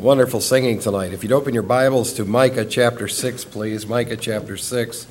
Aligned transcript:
Wonderful 0.00 0.40
singing 0.40 0.78
tonight. 0.78 1.12
If 1.12 1.22
you'd 1.22 1.32
open 1.32 1.52
your 1.52 1.62
Bibles 1.62 2.14
to 2.14 2.24
Micah 2.24 2.64
chapter 2.64 3.06
6, 3.06 3.44
please. 3.44 3.86
Micah 3.86 4.16
chapter 4.16 4.56
6. 4.56 5.06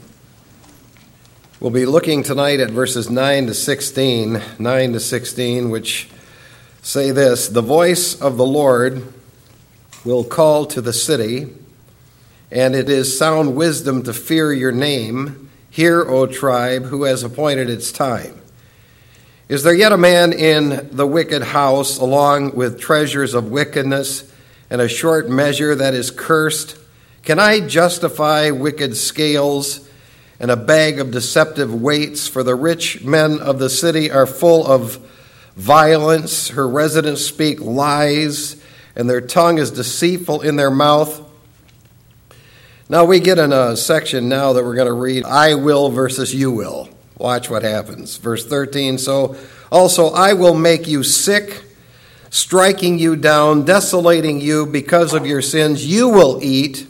We'll 1.59 1.69
be 1.69 1.85
looking 1.85 2.23
tonight 2.23 2.59
at 2.59 2.71
verses 2.71 3.07
9 3.07 3.45
to 3.45 3.53
16, 3.53 4.41
9 4.57 4.93
to 4.93 4.99
16, 4.99 5.69
which 5.69 6.09
say 6.81 7.11
this 7.11 7.49
The 7.49 7.61
voice 7.61 8.19
of 8.19 8.37
the 8.37 8.47
Lord 8.47 9.13
will 10.03 10.23
call 10.23 10.65
to 10.65 10.81
the 10.81 10.91
city, 10.91 11.49
and 12.49 12.73
it 12.73 12.89
is 12.89 13.15
sound 13.15 13.55
wisdom 13.55 14.01
to 14.01 14.11
fear 14.11 14.51
your 14.51 14.71
name. 14.71 15.51
Hear, 15.69 16.01
O 16.01 16.25
tribe, 16.25 16.85
who 16.85 17.03
has 17.03 17.21
appointed 17.21 17.69
its 17.69 17.91
time. 17.91 18.41
Is 19.49 19.61
there 19.61 19.75
yet 19.75 19.91
a 19.91 19.97
man 19.97 20.33
in 20.33 20.89
the 20.91 21.05
wicked 21.05 21.43
house, 21.43 21.99
along 21.99 22.55
with 22.55 22.79
treasures 22.79 23.35
of 23.35 23.51
wickedness, 23.51 24.28
and 24.69 24.81
a 24.81 24.87
short 24.87 25.29
measure 25.29 25.75
that 25.75 25.93
is 25.93 26.11
cursed? 26.11 26.77
Can 27.23 27.39
I 27.39 27.59
justify 27.59 28.51
wicked 28.51 28.95
scales 28.95 29.87
and 30.39 30.49
a 30.51 30.55
bag 30.55 30.99
of 30.99 31.11
deceptive 31.11 31.73
weights? 31.73 32.27
For 32.27 32.43
the 32.43 32.55
rich 32.55 33.03
men 33.03 33.39
of 33.39 33.59
the 33.59 33.69
city 33.69 34.11
are 34.11 34.25
full 34.25 34.65
of 34.65 34.97
violence, 35.55 36.49
her 36.49 36.67
residents 36.67 37.25
speak 37.25 37.59
lies, 37.59 38.55
and 38.95 39.09
their 39.09 39.21
tongue 39.21 39.57
is 39.57 39.71
deceitful 39.71 40.41
in 40.41 40.55
their 40.55 40.71
mouth. 40.71 41.25
Now 42.87 43.05
we 43.05 43.19
get 43.19 43.37
in 43.37 43.53
a 43.53 43.77
section 43.77 44.29
now 44.29 44.53
that 44.53 44.63
we're 44.63 44.75
going 44.75 44.87
to 44.87 44.93
read 44.93 45.23
I 45.23 45.53
will 45.55 45.89
versus 45.89 46.33
you 46.33 46.51
will. 46.51 46.89
Watch 47.17 47.49
what 47.49 47.61
happens. 47.61 48.17
Verse 48.17 48.45
13 48.45 48.97
So 48.97 49.35
also 49.71 50.09
I 50.09 50.33
will 50.33 50.55
make 50.55 50.87
you 50.87 51.03
sick, 51.03 51.61
striking 52.29 52.99
you 52.99 53.15
down, 53.15 53.65
desolating 53.65 54.41
you 54.41 54.65
because 54.65 55.13
of 55.13 55.25
your 55.25 55.41
sins. 55.41 55.85
You 55.85 56.09
will 56.09 56.39
eat, 56.41 56.87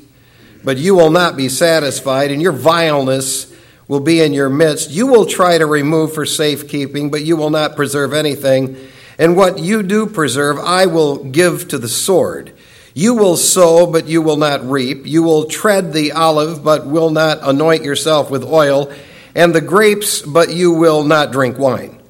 but 0.63 0.77
you 0.77 0.95
will 0.95 1.11
not 1.11 1.37
be 1.37 1.49
satisfied, 1.49 2.31
and 2.31 2.41
your 2.41 2.51
vileness 2.51 3.53
will 3.87 3.99
be 3.99 4.21
in 4.21 4.33
your 4.33 4.49
midst. 4.49 4.91
You 4.91 5.07
will 5.07 5.25
try 5.25 5.57
to 5.57 5.65
remove 5.65 6.13
for 6.13 6.25
safekeeping, 6.25 7.09
but 7.09 7.23
you 7.23 7.35
will 7.35 7.49
not 7.49 7.75
preserve 7.75 8.13
anything. 8.13 8.77
And 9.17 9.35
what 9.35 9.59
you 9.59 9.83
do 9.83 10.05
preserve, 10.05 10.59
I 10.59 10.85
will 10.85 11.23
give 11.23 11.67
to 11.69 11.77
the 11.77 11.89
sword. 11.89 12.53
You 12.93 13.15
will 13.15 13.37
sow, 13.37 13.85
but 13.85 14.07
you 14.07 14.21
will 14.21 14.37
not 14.37 14.63
reap. 14.69 15.05
You 15.05 15.23
will 15.23 15.45
tread 15.45 15.93
the 15.93 16.11
olive, 16.11 16.63
but 16.63 16.85
will 16.85 17.09
not 17.09 17.39
anoint 17.41 17.83
yourself 17.83 18.29
with 18.29 18.43
oil 18.43 18.91
and 19.35 19.53
the 19.53 19.61
grapes, 19.61 20.21
but 20.21 20.53
you 20.53 20.71
will 20.71 21.03
not 21.03 21.31
drink 21.31 21.57
wine. 21.57 22.01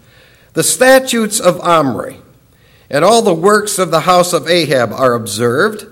The 0.54 0.64
statutes 0.64 1.40
of 1.40 1.60
Omri 1.62 2.19
and 2.90 3.06
all 3.06 3.22
the 3.22 3.34
works 3.34 3.78
of 3.80 3.92
the 3.92 4.02
house 4.02 4.34
of 4.34 4.48
Ahab 4.48 4.92
are 4.92 5.14
observed, 5.14 5.86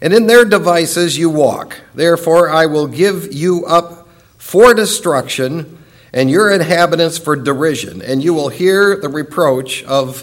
and 0.00 0.12
in 0.12 0.26
their 0.26 0.44
devices 0.44 1.16
you 1.16 1.30
walk. 1.30 1.80
Therefore, 1.94 2.50
I 2.50 2.66
will 2.66 2.86
give 2.86 3.32
you 3.32 3.64
up 3.66 4.08
for 4.36 4.74
destruction, 4.74 5.78
and 6.12 6.30
your 6.30 6.52
inhabitants 6.52 7.18
for 7.18 7.34
derision, 7.34 8.00
and 8.02 8.22
you 8.22 8.34
will 8.34 8.48
hear 8.48 8.96
the 8.96 9.08
reproach 9.08 9.82
of 9.84 10.22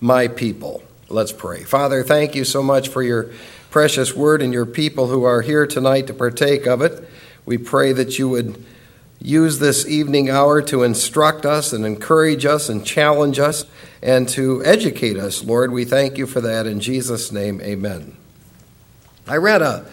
my 0.00 0.28
people. 0.28 0.82
Let's 1.08 1.32
pray. 1.32 1.64
Father, 1.64 2.02
thank 2.02 2.34
you 2.34 2.44
so 2.44 2.62
much 2.62 2.88
for 2.88 3.02
your 3.02 3.30
precious 3.70 4.14
word 4.14 4.42
and 4.42 4.52
your 4.52 4.66
people 4.66 5.06
who 5.06 5.24
are 5.24 5.42
here 5.42 5.66
tonight 5.66 6.08
to 6.08 6.14
partake 6.14 6.66
of 6.66 6.82
it. 6.82 7.08
We 7.46 7.56
pray 7.56 7.92
that 7.92 8.18
you 8.18 8.28
would 8.28 8.64
use 9.22 9.58
this 9.58 9.86
evening 9.86 10.30
hour 10.30 10.62
to 10.62 10.82
instruct 10.82 11.44
us 11.44 11.72
and 11.72 11.84
encourage 11.84 12.46
us 12.46 12.68
and 12.68 12.84
challenge 12.84 13.38
us 13.38 13.66
and 14.02 14.28
to 14.30 14.64
educate 14.64 15.18
us, 15.18 15.44
Lord. 15.44 15.72
We 15.72 15.84
thank 15.84 16.16
you 16.16 16.26
for 16.26 16.40
that. 16.40 16.66
In 16.66 16.80
Jesus' 16.80 17.30
name, 17.30 17.60
amen. 17.60 18.16
I 19.28 19.36
read 19.36 19.60
a 19.62 19.86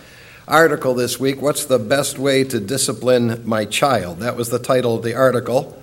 article 0.48 0.94
this 0.94 1.20
week, 1.20 1.42
What's 1.42 1.66
the 1.66 1.78
Best 1.78 2.18
Way 2.18 2.46
to 2.46 2.60
Discipline 2.60 3.46
My 3.46 3.66
Child? 3.66 4.20
That 4.20 4.38
was 4.38 4.50
the 4.50 4.60
title 4.60 4.96
of 4.96 5.04
the 5.04 5.14
article. 5.14 5.78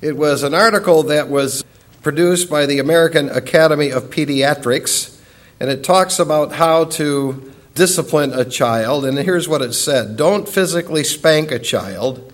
It 0.00 0.16
was 0.16 0.42
an 0.42 0.52
article 0.52 1.04
that 1.04 1.28
was 1.28 1.64
produced 2.02 2.50
by 2.50 2.66
the 2.66 2.80
American 2.80 3.30
Academy 3.30 3.90
of 3.90 4.10
Pediatrics, 4.10 5.16
and 5.60 5.70
it 5.70 5.84
talks 5.84 6.18
about 6.18 6.52
how 6.52 6.86
to 6.86 7.52
discipline 7.76 8.32
a 8.32 8.44
child. 8.44 9.04
And 9.04 9.16
here's 9.16 9.48
what 9.48 9.62
it 9.62 9.74
said 9.74 10.16
Don't 10.16 10.48
physically 10.48 11.04
spank 11.04 11.52
a 11.52 11.60
child 11.60 12.33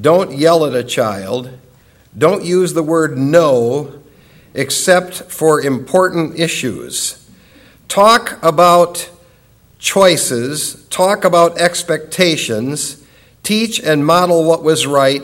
don't 0.00 0.36
yell 0.36 0.66
at 0.66 0.74
a 0.74 0.84
child. 0.84 1.50
Don't 2.16 2.44
use 2.44 2.72
the 2.72 2.82
word 2.82 3.16
no 3.16 4.02
except 4.54 5.14
for 5.30 5.60
important 5.60 6.38
issues. 6.38 7.28
Talk 7.88 8.38
about 8.42 9.10
choices, 9.78 10.86
talk 10.88 11.24
about 11.24 11.58
expectations, 11.58 13.04
teach 13.42 13.78
and 13.78 14.04
model 14.04 14.44
what 14.44 14.62
was 14.62 14.86
right, 14.86 15.22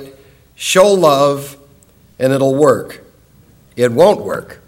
show 0.55 0.93
love, 0.93 1.57
and 2.19 2.33
it'll 2.33 2.55
work. 2.55 3.05
It 3.75 3.91
won't 3.91 4.21
work. 4.23 4.61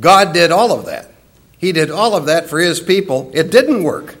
God 0.00 0.32
did 0.32 0.50
all 0.50 0.72
of 0.72 0.86
that. 0.86 1.10
He 1.58 1.72
did 1.72 1.90
all 1.90 2.14
of 2.16 2.26
that 2.26 2.48
for 2.48 2.58
his 2.58 2.80
people. 2.80 3.30
It 3.34 3.50
didn't 3.50 3.82
work. 3.82 4.16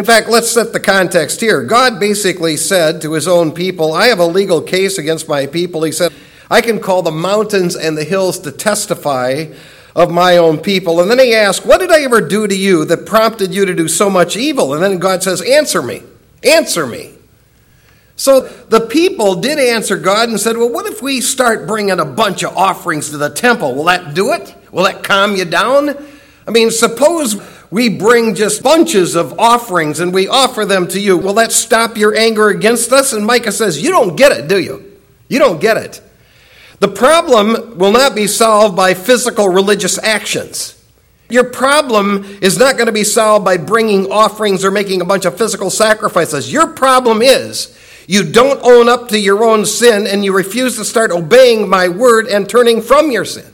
In 0.00 0.06
fact, 0.06 0.30
let's 0.30 0.50
set 0.50 0.72
the 0.72 0.80
context 0.80 1.42
here. 1.42 1.62
God 1.62 2.00
basically 2.00 2.56
said 2.56 3.02
to 3.02 3.12
his 3.12 3.28
own 3.28 3.52
people, 3.52 3.92
I 3.92 4.06
have 4.06 4.18
a 4.18 4.24
legal 4.24 4.62
case 4.62 4.96
against 4.96 5.28
my 5.28 5.46
people. 5.46 5.82
He 5.82 5.92
said, 5.92 6.10
I 6.50 6.62
can 6.62 6.80
call 6.80 7.02
the 7.02 7.10
mountains 7.10 7.76
and 7.76 7.98
the 7.98 8.04
hills 8.04 8.38
to 8.38 8.50
testify 8.50 9.52
of 9.94 10.10
my 10.10 10.38
own 10.38 10.56
people. 10.56 11.02
And 11.02 11.10
then 11.10 11.18
he 11.18 11.34
asked, 11.34 11.66
What 11.66 11.80
did 11.80 11.92
I 11.92 12.00
ever 12.00 12.22
do 12.22 12.46
to 12.46 12.56
you 12.56 12.86
that 12.86 13.04
prompted 13.04 13.52
you 13.52 13.66
to 13.66 13.74
do 13.74 13.88
so 13.88 14.08
much 14.08 14.38
evil? 14.38 14.72
And 14.72 14.82
then 14.82 15.00
God 15.00 15.22
says, 15.22 15.42
Answer 15.42 15.82
me. 15.82 16.02
Answer 16.42 16.86
me. 16.86 17.12
So 18.16 18.40
the 18.40 18.80
people 18.80 19.34
did 19.34 19.58
answer 19.58 19.98
God 19.98 20.30
and 20.30 20.40
said, 20.40 20.56
Well, 20.56 20.70
what 20.72 20.86
if 20.86 21.02
we 21.02 21.20
start 21.20 21.66
bringing 21.66 22.00
a 22.00 22.06
bunch 22.06 22.42
of 22.42 22.56
offerings 22.56 23.10
to 23.10 23.18
the 23.18 23.28
temple? 23.28 23.74
Will 23.74 23.84
that 23.84 24.14
do 24.14 24.32
it? 24.32 24.54
Will 24.72 24.84
that 24.84 25.02
calm 25.02 25.36
you 25.36 25.44
down? 25.44 25.94
I 26.48 26.52
mean, 26.52 26.70
suppose 26.70 27.34
we 27.70 27.88
bring 27.88 28.34
just 28.34 28.62
bunches 28.62 29.14
of 29.14 29.38
offerings 29.38 30.00
and 30.00 30.12
we 30.12 30.26
offer 30.26 30.64
them 30.64 30.88
to 30.88 31.00
you. 31.00 31.16
Will 31.16 31.34
that 31.34 31.52
stop 31.52 31.96
your 31.96 32.16
anger 32.16 32.48
against 32.48 32.92
us? 32.92 33.12
And 33.12 33.24
Micah 33.24 33.52
says, 33.52 33.82
You 33.82 33.90
don't 33.90 34.16
get 34.16 34.32
it, 34.32 34.48
do 34.48 34.58
you? 34.58 34.98
You 35.28 35.38
don't 35.38 35.60
get 35.60 35.76
it. 35.76 36.02
The 36.80 36.88
problem 36.88 37.78
will 37.78 37.92
not 37.92 38.14
be 38.14 38.26
solved 38.26 38.74
by 38.74 38.94
physical 38.94 39.48
religious 39.48 40.02
actions. 40.02 40.76
Your 41.28 41.44
problem 41.44 42.24
is 42.42 42.58
not 42.58 42.76
going 42.76 42.86
to 42.86 42.92
be 42.92 43.04
solved 43.04 43.44
by 43.44 43.56
bringing 43.56 44.10
offerings 44.10 44.64
or 44.64 44.72
making 44.72 45.00
a 45.00 45.04
bunch 45.04 45.24
of 45.24 45.38
physical 45.38 45.70
sacrifices. 45.70 46.52
Your 46.52 46.66
problem 46.66 47.22
is 47.22 47.78
you 48.08 48.24
don't 48.24 48.60
own 48.64 48.88
up 48.88 49.08
to 49.10 49.20
your 49.20 49.44
own 49.44 49.64
sin 49.64 50.08
and 50.08 50.24
you 50.24 50.34
refuse 50.34 50.76
to 50.76 50.84
start 50.84 51.12
obeying 51.12 51.68
my 51.68 51.88
word 51.88 52.26
and 52.26 52.48
turning 52.48 52.82
from 52.82 53.12
your 53.12 53.24
sin. 53.24 53.46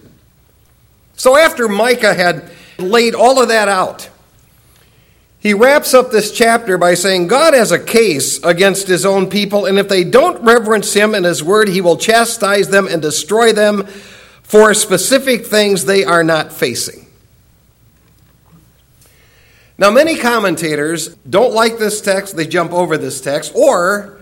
So 1.16 1.36
after 1.36 1.68
Micah 1.68 2.14
had 2.14 2.50
laid 2.78 3.14
all 3.14 3.40
of 3.40 3.48
that 3.48 3.68
out. 3.68 4.10
He 5.38 5.54
wraps 5.54 5.94
up 5.94 6.10
this 6.10 6.32
chapter 6.32 6.76
by 6.76 6.94
saying 6.94 7.28
God 7.28 7.54
has 7.54 7.70
a 7.70 7.78
case 7.78 8.42
against 8.42 8.88
his 8.88 9.06
own 9.06 9.28
people, 9.28 9.66
and 9.66 9.78
if 9.78 9.88
they 9.88 10.02
don't 10.02 10.42
reverence 10.42 10.92
him 10.92 11.14
and 11.14 11.24
his 11.24 11.42
word, 11.42 11.68
he 11.68 11.80
will 11.80 11.96
chastise 11.96 12.68
them 12.68 12.88
and 12.88 13.00
destroy 13.00 13.52
them 13.52 13.86
for 14.42 14.74
specific 14.74 15.46
things 15.46 15.84
they 15.84 16.04
are 16.04 16.24
not 16.24 16.52
facing. 16.52 17.06
Now, 19.78 19.90
many 19.90 20.16
commentators 20.16 21.14
don't 21.16 21.52
like 21.52 21.78
this 21.78 22.00
text, 22.00 22.34
they 22.34 22.46
jump 22.46 22.72
over 22.72 22.96
this 22.96 23.20
text, 23.20 23.52
or 23.54 24.18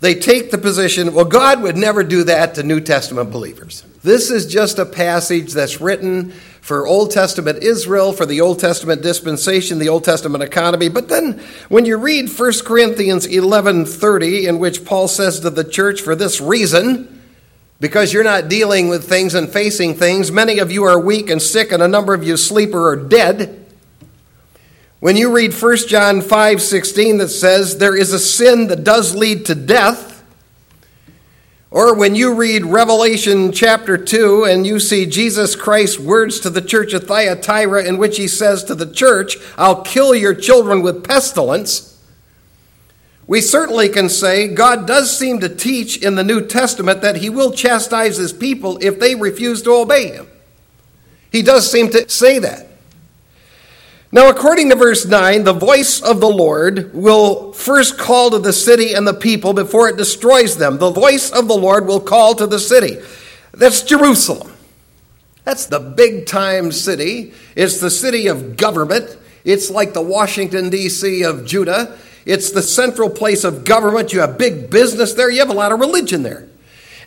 they 0.00 0.14
take 0.14 0.50
the 0.50 0.58
position, 0.58 1.14
well, 1.14 1.24
God 1.24 1.62
would 1.62 1.76
never 1.76 2.02
do 2.02 2.24
that 2.24 2.56
to 2.56 2.62
New 2.62 2.80
Testament 2.80 3.30
believers. 3.30 3.82
This 4.02 4.30
is 4.30 4.46
just 4.46 4.78
a 4.78 4.84
passage 4.84 5.52
that's 5.52 5.80
written 5.80 6.34
for 6.66 6.84
Old 6.84 7.12
Testament 7.12 7.62
Israel, 7.62 8.12
for 8.12 8.26
the 8.26 8.40
Old 8.40 8.58
Testament 8.58 9.00
dispensation, 9.00 9.78
the 9.78 9.88
Old 9.88 10.02
Testament 10.02 10.42
economy. 10.42 10.88
But 10.88 11.08
then 11.08 11.40
when 11.68 11.84
you 11.84 11.96
read 11.96 12.28
1 12.28 12.64
Corinthians 12.64 13.24
11:30 13.24 14.48
in 14.48 14.58
which 14.58 14.84
Paul 14.84 15.06
says 15.06 15.38
to 15.40 15.50
the 15.50 15.62
church 15.62 16.00
for 16.00 16.16
this 16.16 16.40
reason, 16.40 17.22
because 17.78 18.12
you're 18.12 18.24
not 18.24 18.48
dealing 18.48 18.88
with 18.88 19.08
things 19.08 19.32
and 19.32 19.48
facing 19.48 19.94
things, 19.94 20.32
many 20.32 20.58
of 20.58 20.72
you 20.72 20.82
are 20.82 20.98
weak 20.98 21.30
and 21.30 21.40
sick 21.40 21.70
and 21.70 21.80
a 21.80 21.86
number 21.86 22.14
of 22.14 22.24
you 22.24 22.36
sleep 22.36 22.74
or 22.74 22.88
are 22.88 22.96
dead. 22.96 23.64
When 24.98 25.16
you 25.16 25.30
read 25.30 25.54
1 25.54 25.86
John 25.86 26.20
5:16 26.20 27.18
that 27.18 27.28
says 27.28 27.78
there 27.78 27.94
is 27.94 28.12
a 28.12 28.18
sin 28.18 28.66
that 28.66 28.82
does 28.82 29.14
lead 29.14 29.46
to 29.46 29.54
death, 29.54 30.15
or 31.76 31.94
when 31.94 32.14
you 32.14 32.32
read 32.32 32.64
Revelation 32.64 33.52
chapter 33.52 33.98
2 33.98 34.44
and 34.44 34.66
you 34.66 34.80
see 34.80 35.04
Jesus 35.04 35.54
Christ's 35.54 35.98
words 35.98 36.40
to 36.40 36.48
the 36.48 36.62
church 36.62 36.94
of 36.94 37.04
Thyatira, 37.04 37.84
in 37.84 37.98
which 37.98 38.16
he 38.16 38.28
says 38.28 38.64
to 38.64 38.74
the 38.74 38.90
church, 38.90 39.36
I'll 39.58 39.82
kill 39.82 40.14
your 40.14 40.34
children 40.34 40.80
with 40.80 41.04
pestilence, 41.04 42.02
we 43.26 43.42
certainly 43.42 43.90
can 43.90 44.08
say 44.08 44.48
God 44.48 44.86
does 44.86 45.18
seem 45.18 45.38
to 45.40 45.54
teach 45.54 46.02
in 46.02 46.14
the 46.14 46.24
New 46.24 46.46
Testament 46.46 47.02
that 47.02 47.16
he 47.16 47.28
will 47.28 47.52
chastise 47.52 48.16
his 48.16 48.32
people 48.32 48.78
if 48.80 48.98
they 48.98 49.14
refuse 49.14 49.60
to 49.64 49.74
obey 49.74 50.12
him. 50.12 50.28
He 51.30 51.42
does 51.42 51.70
seem 51.70 51.90
to 51.90 52.08
say 52.08 52.38
that. 52.38 52.68
Now, 54.12 54.28
according 54.28 54.70
to 54.70 54.76
verse 54.76 55.04
9, 55.04 55.44
the 55.44 55.52
voice 55.52 56.00
of 56.00 56.20
the 56.20 56.28
Lord 56.28 56.94
will 56.94 57.52
first 57.52 57.98
call 57.98 58.30
to 58.30 58.38
the 58.38 58.52
city 58.52 58.94
and 58.94 59.06
the 59.06 59.14
people 59.14 59.52
before 59.52 59.88
it 59.88 59.96
destroys 59.96 60.56
them. 60.56 60.78
The 60.78 60.90
voice 60.90 61.30
of 61.30 61.48
the 61.48 61.56
Lord 61.56 61.86
will 61.86 62.00
call 62.00 62.34
to 62.36 62.46
the 62.46 62.60
city. 62.60 62.98
That's 63.52 63.82
Jerusalem. 63.82 64.52
That's 65.44 65.66
the 65.66 65.80
big 65.80 66.26
time 66.26 66.72
city. 66.72 67.32
It's 67.56 67.80
the 67.80 67.90
city 67.90 68.28
of 68.28 68.56
government. 68.56 69.16
It's 69.44 69.70
like 69.70 69.92
the 69.92 70.02
Washington, 70.02 70.70
D.C. 70.70 71.22
of 71.24 71.44
Judah. 71.44 71.96
It's 72.24 72.50
the 72.50 72.62
central 72.62 73.10
place 73.10 73.44
of 73.44 73.64
government. 73.64 74.12
You 74.12 74.20
have 74.20 74.38
big 74.38 74.70
business 74.70 75.14
there. 75.14 75.30
You 75.30 75.40
have 75.40 75.50
a 75.50 75.54
lot 75.54 75.72
of 75.72 75.80
religion 75.80 76.22
there. 76.22 76.48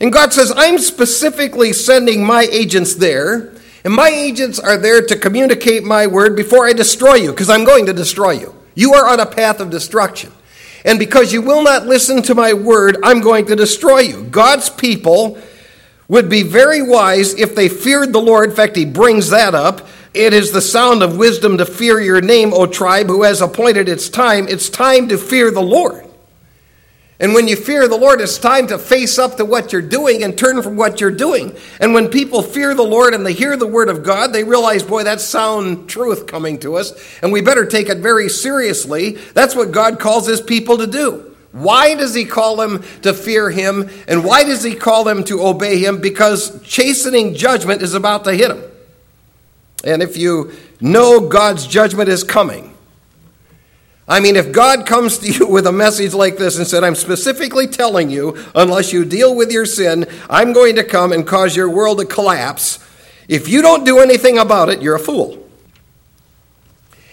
And 0.02 0.13
God 0.13 0.31
says, 0.31 0.52
I'm 0.56 0.78
specifically 0.78 1.74
sending 1.74 2.25
my 2.25 2.44
agents 2.44 2.95
there 2.95 3.54
and 3.84 3.94
my 3.94 4.10
agents 4.10 4.60
are 4.60 4.78
there 4.78 5.02
to 5.02 5.16
communicate 5.16 5.84
my 5.84 6.08
word 6.08 6.36
before 6.36 6.68
I 6.68 6.74
destroy 6.74 7.16
you, 7.16 7.31
because 7.31 7.50
I'm 7.50 7.64
going 7.64 7.86
to 7.86 7.94
destroy 7.94 8.31
you. 8.31 8.56
You 8.76 8.94
are 8.94 9.10
on 9.10 9.20
a 9.20 9.26
path 9.26 9.60
of 9.60 9.70
destruction. 9.70 10.31
And 10.86 10.98
because 10.98 11.34
you 11.34 11.42
will 11.42 11.64
not 11.64 11.86
listen 11.86 12.22
to 12.24 12.36
my 12.36 12.54
word, 12.54 12.98
I'm 13.04 13.22
going 13.22 13.46
to 13.48 13.56
destroy 13.56 14.00
you. 14.00 14.24
God's 14.24 14.70
people 14.70 15.38
would 16.08 16.30
be 16.30 16.44
very 16.44 16.81
wise 16.81 17.34
if 17.36 17.56
they 17.56 17.70
feared 17.70 18.14
the 18.14 18.22
Lord. 18.22 18.50
In 18.50 18.56
fact, 18.56 18.76
he 18.76 18.86
brings 18.86 19.30
that 19.30 19.54
up. 19.54 19.88
It 20.14 20.34
is 20.34 20.52
the 20.52 20.62
sound 20.62 21.04
of 21.04 21.18
wisdom 21.18 21.58
to 21.60 21.66
fear 21.66 22.00
your 22.00 22.22
name, 22.22 22.54
O 22.54 22.66
tribe, 22.66 23.08
who 23.08 23.24
has 23.24 23.42
appointed 23.42 23.88
its 23.88 24.10
time. 24.10 24.48
It's 24.48 24.70
time 24.70 25.10
to 25.10 25.18
fear 25.18 25.52
the 25.52 25.62
Lord. 25.62 26.09
And 27.21 27.33
when 27.33 27.50
you 27.50 27.57
fear 27.57 27.88
the 27.89 27.98
Lord, 27.98 28.21
it's 28.21 28.38
time 28.38 28.68
to 28.68 28.77
face 28.77 29.19
up 29.19 29.36
to 29.36 29.45
what 29.45 29.74
you're 29.74 29.81
doing 29.81 30.24
and 30.24 30.38
turn 30.38 30.62
from 30.62 30.77
what 30.77 31.01
you're 31.01 31.12
doing. 31.12 31.54
And 31.81 31.94
when 31.94 32.07
people 32.07 32.42
fear 32.42 32.74
the 32.74 32.83
Lord 32.83 33.13
and 33.13 33.25
they 33.25 33.33
hear 33.33 33.57
the 33.57 33.68
word 33.68 33.89
of 33.89 34.04
God, 34.04 34.31
they 34.31 34.45
realize, 34.45 34.83
boy, 34.83 35.04
that's 35.04 35.25
sound 35.25 35.89
truth 35.89 36.27
coming 36.27 36.60
to 36.60 36.75
us, 36.75 36.94
and 37.21 37.33
we 37.33 37.42
better 37.42 37.66
take 37.66 37.89
it 37.89 37.98
very 37.98 38.30
seriously. 38.30 39.12
That's 39.33 39.54
what 39.54 39.71
God 39.71 40.00
calls 40.00 40.27
his 40.27 40.39
people 40.39 40.77
to 40.77 40.88
do. 40.88 41.36
Why 41.51 41.95
does 41.95 42.13
he 42.13 42.25
call 42.25 42.56
them 42.56 42.83
to 43.01 43.13
fear 43.13 43.50
him? 43.50 43.89
And 44.07 44.24
why 44.24 44.44
does 44.44 44.63
he 44.63 44.75
call 44.75 45.04
them 45.04 45.24
to 45.25 45.42
obey 45.42 45.80
him? 45.80 46.00
Because 46.00 46.62
chastening 46.63 47.33
judgment 47.33 47.81
is 47.81 47.95
about 47.95 48.24
to 48.25 48.33
hit 48.33 48.50
them. 48.50 48.63
And 49.83 50.01
if 50.04 50.16
you 50.16 50.54
know 50.80 51.27
God's 51.27 51.66
judgment 51.66 52.07
is 52.07 52.24
coming, 52.24 52.69
I 54.10 54.20
mean, 54.20 54.36
if 54.36 54.52
God 54.52 54.88
comes 54.88 55.20
to 55.20 55.32
you 55.32 55.48
with 55.50 55.68
a 55.68 55.72
message 55.72 56.14
like 56.14 56.38
this 56.38 56.58
and 56.58 56.68
said, 56.68 56.84
I'm 56.84 56.96
specifically 56.96 57.68
telling 57.68 58.10
you, 58.10 58.36
unless 58.56 58.92
you 58.92 59.06
deal 59.06 59.36
with 59.36 59.52
your 59.52 59.68
sin, 59.68 60.08
I'm 60.30 60.52
going 60.52 60.76
to 60.76 60.84
come 60.84 61.14
and 61.14 61.26
cause 61.26 61.56
your 61.56 61.70
world 61.70 62.00
to 62.00 62.06
collapse. 62.06 62.80
If 63.28 63.48
you 63.48 63.62
don't 63.62 63.86
do 63.86 64.00
anything 64.00 64.40
about 64.40 64.70
it, 64.70 64.82
you're 64.82 64.96
a 64.96 65.00
fool. 65.00 65.48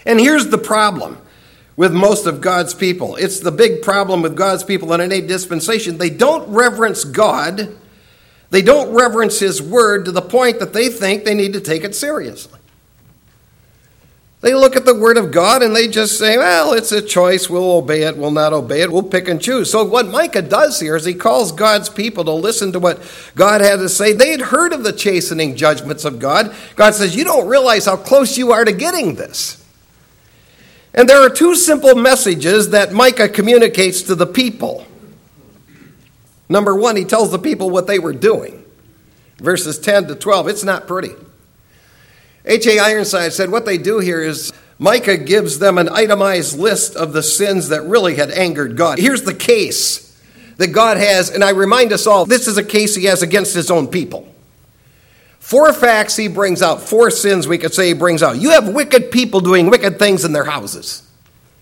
And 0.07 0.19
here's 0.19 0.47
the 0.47 0.57
problem 0.57 1.19
with 1.75 1.93
most 1.93 2.25
of 2.25 2.41
God's 2.41 2.73
people 2.73 3.15
it's 3.17 3.39
the 3.39 3.51
big 3.51 3.83
problem 3.83 4.23
with 4.23 4.35
God's 4.35 4.63
people 4.63 4.91
in 4.93 5.01
any 5.01 5.21
dispensation. 5.21 5.99
They 5.99 6.09
don't 6.09 6.49
reverence 6.49 7.03
God, 7.03 7.77
they 8.49 8.63
don't 8.63 8.95
reverence 8.95 9.39
His 9.39 9.61
word 9.61 10.05
to 10.05 10.11
the 10.11 10.21
point 10.21 10.59
that 10.59 10.73
they 10.73 10.89
think 10.89 11.23
they 11.23 11.35
need 11.35 11.53
to 11.53 11.61
take 11.61 11.83
it 11.83 11.93
seriously. 11.93 12.59
They 14.41 14.53
look 14.53 14.75
at 14.75 14.85
the 14.85 14.93
Word 14.93 15.17
of 15.17 15.31
God 15.31 15.63
and 15.63 15.75
they 15.75 15.87
just 15.87 16.19
say, 16.19 16.37
well, 16.37 16.73
it's 16.73 16.91
a 16.91 17.01
choice. 17.01 17.49
We'll 17.49 17.71
obey 17.71 18.03
it. 18.03 18.17
We'll 18.17 18.29
not 18.29 18.53
obey 18.53 18.81
it. 18.81 18.91
We'll 18.91 19.01
pick 19.01 19.27
and 19.27 19.41
choose. 19.41 19.71
So, 19.71 19.83
what 19.83 20.07
Micah 20.07 20.43
does 20.43 20.79
here 20.79 20.95
is 20.95 21.05
he 21.05 21.15
calls 21.15 21.51
God's 21.51 21.89
people 21.89 22.23
to 22.25 22.31
listen 22.31 22.71
to 22.73 22.79
what 22.79 23.01
God 23.33 23.61
had 23.61 23.77
to 23.77 23.89
say. 23.89 24.13
They 24.13 24.29
had 24.29 24.41
heard 24.41 24.73
of 24.73 24.83
the 24.83 24.93
chastening 24.93 25.55
judgments 25.55 26.05
of 26.05 26.19
God. 26.19 26.55
God 26.75 26.93
says, 26.93 27.15
You 27.15 27.23
don't 27.23 27.47
realize 27.47 27.85
how 27.85 27.97
close 27.97 28.37
you 28.37 28.51
are 28.51 28.63
to 28.63 28.71
getting 28.71 29.15
this. 29.15 29.63
And 30.93 31.09
there 31.09 31.21
are 31.21 31.29
two 31.29 31.55
simple 31.55 31.95
messages 31.95 32.69
that 32.69 32.93
Micah 32.93 33.29
communicates 33.29 34.03
to 34.03 34.15
the 34.15 34.27
people. 34.27 34.85
Number 36.47 36.75
one, 36.75 36.95
he 36.95 37.05
tells 37.05 37.31
the 37.31 37.39
people 37.39 37.71
what 37.71 37.87
they 37.87 37.99
were 37.99 38.13
doing. 38.13 38.63
Verses 39.37 39.79
10 39.79 40.07
to 40.07 40.15
12. 40.15 40.47
It's 40.47 40.63
not 40.63 40.87
pretty. 40.87 41.11
H.A. 42.47 42.79
Ironside 42.79 43.33
said 43.33 43.49
what 43.49 43.65
they 43.65 43.77
do 43.77 43.99
here 43.99 44.21
is 44.21 44.53
Micah 44.79 45.17
gives 45.17 45.59
them 45.59 45.77
an 45.77 45.89
itemized 45.89 46.57
list 46.57 46.95
of 46.95 47.11
the 47.13 47.23
sins 47.23 47.69
that 47.69 47.81
really 47.81 48.15
had 48.15 48.31
angered 48.31 48.77
God. 48.77 48.99
Here's 48.99 49.23
the 49.23 49.33
case 49.33 50.17
that 50.57 50.67
God 50.67 50.97
has, 50.97 51.29
and 51.29 51.43
I 51.43 51.49
remind 51.49 51.91
us 51.91 52.07
all 52.07 52.25
this 52.25 52.47
is 52.47 52.57
a 52.57 52.63
case 52.63 52.95
he 52.95 53.05
has 53.05 53.21
against 53.21 53.53
his 53.53 53.69
own 53.69 53.87
people. 53.87 54.33
Four 55.39 55.71
facts 55.73 56.15
he 56.15 56.27
brings 56.27 56.61
out, 56.61 56.81
four 56.81 57.09
sins 57.09 57.47
we 57.47 57.57
could 57.57 57.73
say 57.73 57.87
he 57.87 57.93
brings 57.93 58.23
out. 58.23 58.37
You 58.37 58.51
have 58.51 58.73
wicked 58.73 59.11
people 59.11 59.39
doing 59.39 59.69
wicked 59.69 59.99
things 59.99 60.25
in 60.25 60.33
their 60.33 60.43
houses. 60.43 61.03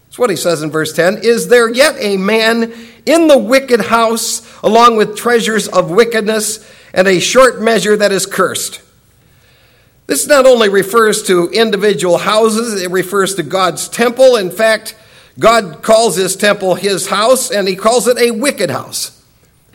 That's 0.06 0.20
what 0.20 0.30
he 0.30 0.36
says 0.36 0.64
in 0.64 0.72
verse 0.72 0.94
10. 0.94 1.20
Is 1.24 1.48
there 1.48 1.70
yet 1.70 1.96
a 2.00 2.18
man 2.18 2.74
in 3.06 3.28
the 3.28 3.38
wicked 3.38 3.82
house, 3.82 4.42
along 4.64 4.98
with 4.98 5.18
treasures 5.18 5.68
of 5.68 5.92
wickedness, 5.92 6.72
and 6.94 7.08
a 7.08 7.20
short 7.20 7.62
measure 7.62 7.98
that 7.98 8.12
is 8.12 8.26
cursed? 8.26 8.82
This 10.08 10.28
not 10.28 10.46
only 10.46 10.70
refers 10.70 11.24
to 11.24 11.50
individual 11.50 12.18
houses, 12.18 12.82
it 12.82 12.92
refers 12.92 13.36
to 13.36 13.44
God's 13.44 13.90
temple. 13.90 14.36
In 14.36 14.52
fact, 14.52 14.96
God 15.40 15.82
calls 15.82 16.16
his 16.16 16.36
temple 16.36 16.76
his 16.76 17.08
house, 17.08 17.50
and 17.50 17.68
he 17.68 17.76
calls 17.76 18.08
it 18.08 18.18
a 18.18 18.32
wicked 18.32 18.70
house. 18.70 19.24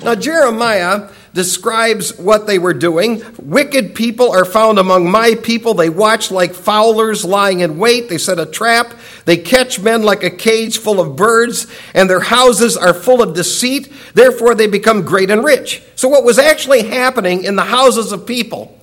Now, 0.03 0.15
Jeremiah 0.15 1.11
describes 1.35 2.17
what 2.19 2.47
they 2.47 2.59
were 2.59 2.73
doing. 2.73 3.23
Wicked 3.39 3.95
people 3.95 4.31
are 4.31 4.47
found 4.47 4.79
among 4.79 5.11
my 5.11 5.35
people. 5.35 5.75
They 5.75 5.91
watch 5.91 6.31
like 6.31 6.55
fowlers 6.55 7.25
lying 7.25 7.61
in 7.61 7.79
wait. 7.79 8.09
They 8.09 8.17
set 8.17 8.39
a 8.39 8.47
trap. 8.47 8.95
They 9.27 9.37
catch 9.37 9.79
men 9.79 10.03
like 10.03 10.23
a 10.23 10.31
cage 10.31 10.79
full 10.79 11.01
of 11.01 11.17
birds, 11.17 11.67
and 11.93 12.09
their 12.09 12.21
houses 12.21 12.77
are 12.77 12.95
full 12.95 13.21
of 13.21 13.35
deceit. 13.35 13.93
Therefore, 14.15 14.55
they 14.55 14.67
become 14.67 15.03
great 15.03 15.31
and 15.31 15.45
rich. 15.45 15.83
So, 15.97 16.09
what 16.09 16.25
was 16.25 16.39
actually 16.39 16.85
happening 16.85 17.45
in 17.45 17.57
the 17.57 17.65
houses 17.65 18.13
of 18.13 18.27
people 18.27 18.80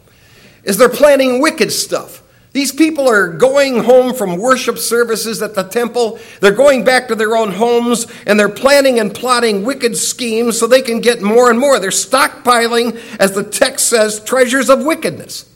is 0.67 0.77
they're 0.77 0.89
planning 0.89 1.41
wicked 1.41 1.71
stuff. 1.71 2.21
These 2.51 2.71
people 2.71 3.07
are 3.07 3.29
going 3.29 3.83
home 3.83 4.13
from 4.13 4.37
worship 4.37 4.77
services 4.77 5.41
at 5.41 5.55
the 5.55 5.63
temple. 5.63 6.19
They're 6.41 6.51
going 6.51 6.83
back 6.83 7.07
to 7.07 7.15
their 7.15 7.37
own 7.37 7.51
homes 7.51 8.07
and 8.25 8.39
they're 8.39 8.49
planning 8.49 8.99
and 8.99 9.13
plotting 9.13 9.63
wicked 9.63 9.95
schemes 9.95 10.59
so 10.59 10.67
they 10.67 10.81
can 10.81 10.99
get 10.99 11.21
more 11.21 11.49
and 11.49 11.59
more. 11.59 11.79
They're 11.79 11.91
stockpiling, 11.91 12.99
as 13.19 13.33
the 13.33 13.43
text 13.43 13.87
says, 13.87 14.23
treasures 14.23 14.69
of 14.69 14.83
wickedness. 14.83 15.47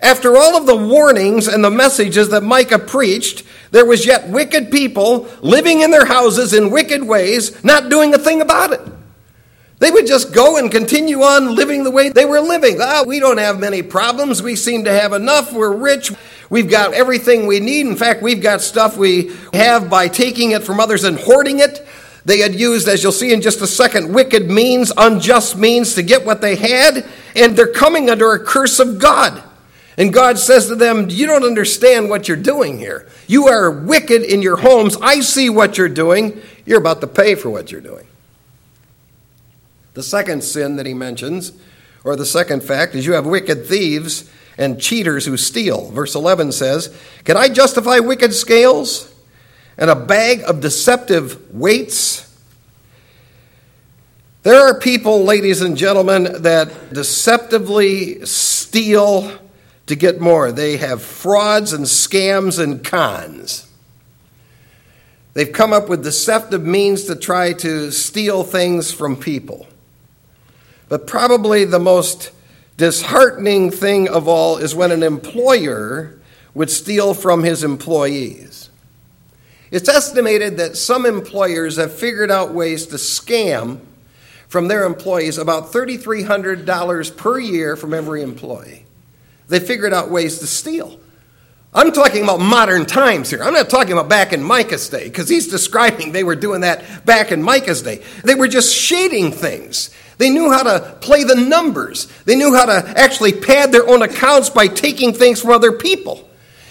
After 0.00 0.36
all 0.36 0.56
of 0.56 0.66
the 0.66 0.76
warnings 0.76 1.48
and 1.48 1.64
the 1.64 1.70
messages 1.70 2.28
that 2.30 2.42
Micah 2.42 2.78
preached, 2.78 3.42
there 3.70 3.84
was 3.84 4.06
yet 4.06 4.28
wicked 4.28 4.70
people 4.70 5.28
living 5.40 5.80
in 5.80 5.90
their 5.90 6.06
houses 6.06 6.54
in 6.54 6.70
wicked 6.70 7.02
ways, 7.02 7.64
not 7.64 7.90
doing 7.90 8.14
a 8.14 8.18
thing 8.18 8.40
about 8.40 8.72
it. 8.72 8.80
They 9.78 9.90
would 9.90 10.06
just 10.06 10.32
go 10.32 10.56
and 10.56 10.70
continue 10.70 11.20
on 11.20 11.54
living 11.54 11.84
the 11.84 11.90
way 11.90 12.08
they 12.08 12.24
were 12.24 12.40
living. 12.40 12.78
Ah, 12.80 13.04
we 13.06 13.20
don't 13.20 13.36
have 13.36 13.60
many 13.60 13.82
problems. 13.82 14.42
We 14.42 14.56
seem 14.56 14.84
to 14.84 14.92
have 14.92 15.12
enough. 15.12 15.52
We're 15.52 15.76
rich. 15.76 16.12
We've 16.48 16.70
got 16.70 16.94
everything 16.94 17.46
we 17.46 17.60
need. 17.60 17.86
In 17.86 17.96
fact, 17.96 18.22
we've 18.22 18.42
got 18.42 18.62
stuff 18.62 18.96
we 18.96 19.32
have 19.52 19.90
by 19.90 20.08
taking 20.08 20.52
it 20.52 20.64
from 20.64 20.80
others 20.80 21.04
and 21.04 21.18
hoarding 21.18 21.58
it. 21.58 21.86
They 22.24 22.38
had 22.38 22.54
used, 22.54 22.88
as 22.88 23.02
you'll 23.02 23.12
see 23.12 23.32
in 23.32 23.42
just 23.42 23.60
a 23.60 23.66
second, 23.66 24.12
wicked 24.12 24.50
means, 24.50 24.92
unjust 24.96 25.56
means 25.56 25.94
to 25.94 26.02
get 26.02 26.24
what 26.24 26.40
they 26.40 26.56
had, 26.56 27.06
and 27.36 27.56
they're 27.56 27.72
coming 27.72 28.10
under 28.10 28.32
a 28.32 28.44
curse 28.44 28.80
of 28.80 28.98
God. 28.98 29.42
And 29.98 30.12
God 30.12 30.38
says 30.38 30.68
to 30.68 30.74
them, 30.74 31.08
You 31.08 31.26
don't 31.26 31.44
understand 31.44 32.08
what 32.10 32.28
you're 32.28 32.36
doing 32.36 32.78
here. 32.78 33.08
You 33.28 33.46
are 33.48 33.70
wicked 33.70 34.22
in 34.22 34.42
your 34.42 34.56
homes. 34.56 34.96
I 35.00 35.20
see 35.20 35.50
what 35.50 35.78
you're 35.78 35.88
doing. 35.88 36.40
You're 36.64 36.80
about 36.80 37.00
to 37.02 37.06
pay 37.06 37.34
for 37.34 37.50
what 37.50 37.70
you're 37.70 37.80
doing. 37.80 38.06
The 39.96 40.02
second 40.02 40.44
sin 40.44 40.76
that 40.76 40.84
he 40.84 40.92
mentions, 40.92 41.52
or 42.04 42.16
the 42.16 42.26
second 42.26 42.62
fact, 42.62 42.94
is 42.94 43.06
you 43.06 43.14
have 43.14 43.24
wicked 43.24 43.64
thieves 43.64 44.30
and 44.58 44.78
cheaters 44.78 45.24
who 45.24 45.38
steal. 45.38 45.90
Verse 45.90 46.14
11 46.14 46.52
says, 46.52 46.94
Can 47.24 47.38
I 47.38 47.48
justify 47.48 48.00
wicked 48.00 48.34
scales 48.34 49.10
and 49.78 49.88
a 49.88 49.96
bag 49.96 50.42
of 50.42 50.60
deceptive 50.60 51.50
weights? 51.50 52.30
There 54.42 54.60
are 54.68 54.78
people, 54.78 55.24
ladies 55.24 55.62
and 55.62 55.78
gentlemen, 55.78 56.42
that 56.42 56.92
deceptively 56.92 58.22
steal 58.26 59.32
to 59.86 59.96
get 59.96 60.20
more. 60.20 60.52
They 60.52 60.76
have 60.76 61.00
frauds 61.00 61.72
and 61.72 61.86
scams 61.86 62.62
and 62.62 62.84
cons. 62.84 63.66
They've 65.32 65.50
come 65.50 65.72
up 65.72 65.88
with 65.88 66.04
deceptive 66.04 66.66
means 66.66 67.04
to 67.04 67.16
try 67.16 67.54
to 67.54 67.90
steal 67.90 68.44
things 68.44 68.92
from 68.92 69.16
people. 69.16 69.66
But 70.88 71.06
probably 71.06 71.64
the 71.64 71.78
most 71.78 72.30
disheartening 72.76 73.70
thing 73.70 74.08
of 74.08 74.28
all 74.28 74.58
is 74.58 74.74
when 74.74 74.92
an 74.92 75.02
employer 75.02 76.14
would 76.54 76.70
steal 76.70 77.14
from 77.14 77.42
his 77.42 77.64
employees. 77.64 78.70
It's 79.70 79.88
estimated 79.88 80.58
that 80.58 80.76
some 80.76 81.04
employers 81.04 81.76
have 81.76 81.92
figured 81.92 82.30
out 82.30 82.54
ways 82.54 82.86
to 82.86 82.96
scam 82.96 83.80
from 84.48 84.68
their 84.68 84.84
employees 84.84 85.38
about 85.38 85.72
$3,300 85.72 87.16
per 87.16 87.38
year 87.38 87.76
from 87.76 87.92
every 87.92 88.22
employee. 88.22 88.84
They 89.48 89.60
figured 89.60 89.92
out 89.92 90.10
ways 90.10 90.38
to 90.38 90.46
steal. 90.46 91.00
I'm 91.76 91.92
talking 91.92 92.22
about 92.22 92.40
modern 92.40 92.86
times 92.86 93.28
here. 93.28 93.42
I'm 93.42 93.52
not 93.52 93.68
talking 93.68 93.92
about 93.92 94.08
back 94.08 94.32
in 94.32 94.42
Micah's 94.42 94.88
day, 94.88 95.04
because 95.04 95.28
he's 95.28 95.46
describing 95.46 96.10
they 96.10 96.24
were 96.24 96.34
doing 96.34 96.62
that 96.62 97.04
back 97.04 97.32
in 97.32 97.42
Micah's 97.42 97.82
day. 97.82 98.02
They 98.24 98.34
were 98.34 98.48
just 98.48 98.74
shading 98.74 99.30
things. 99.30 99.90
They 100.16 100.30
knew 100.30 100.50
how 100.50 100.62
to 100.62 100.96
play 101.02 101.24
the 101.24 101.34
numbers. 101.34 102.06
They 102.24 102.34
knew 102.34 102.54
how 102.54 102.64
to 102.64 102.94
actually 102.96 103.32
pad 103.32 103.72
their 103.72 103.86
own 103.86 104.00
accounts 104.00 104.48
by 104.48 104.68
taking 104.68 105.12
things 105.12 105.42
from 105.42 105.50
other 105.50 105.72
people. 105.72 106.26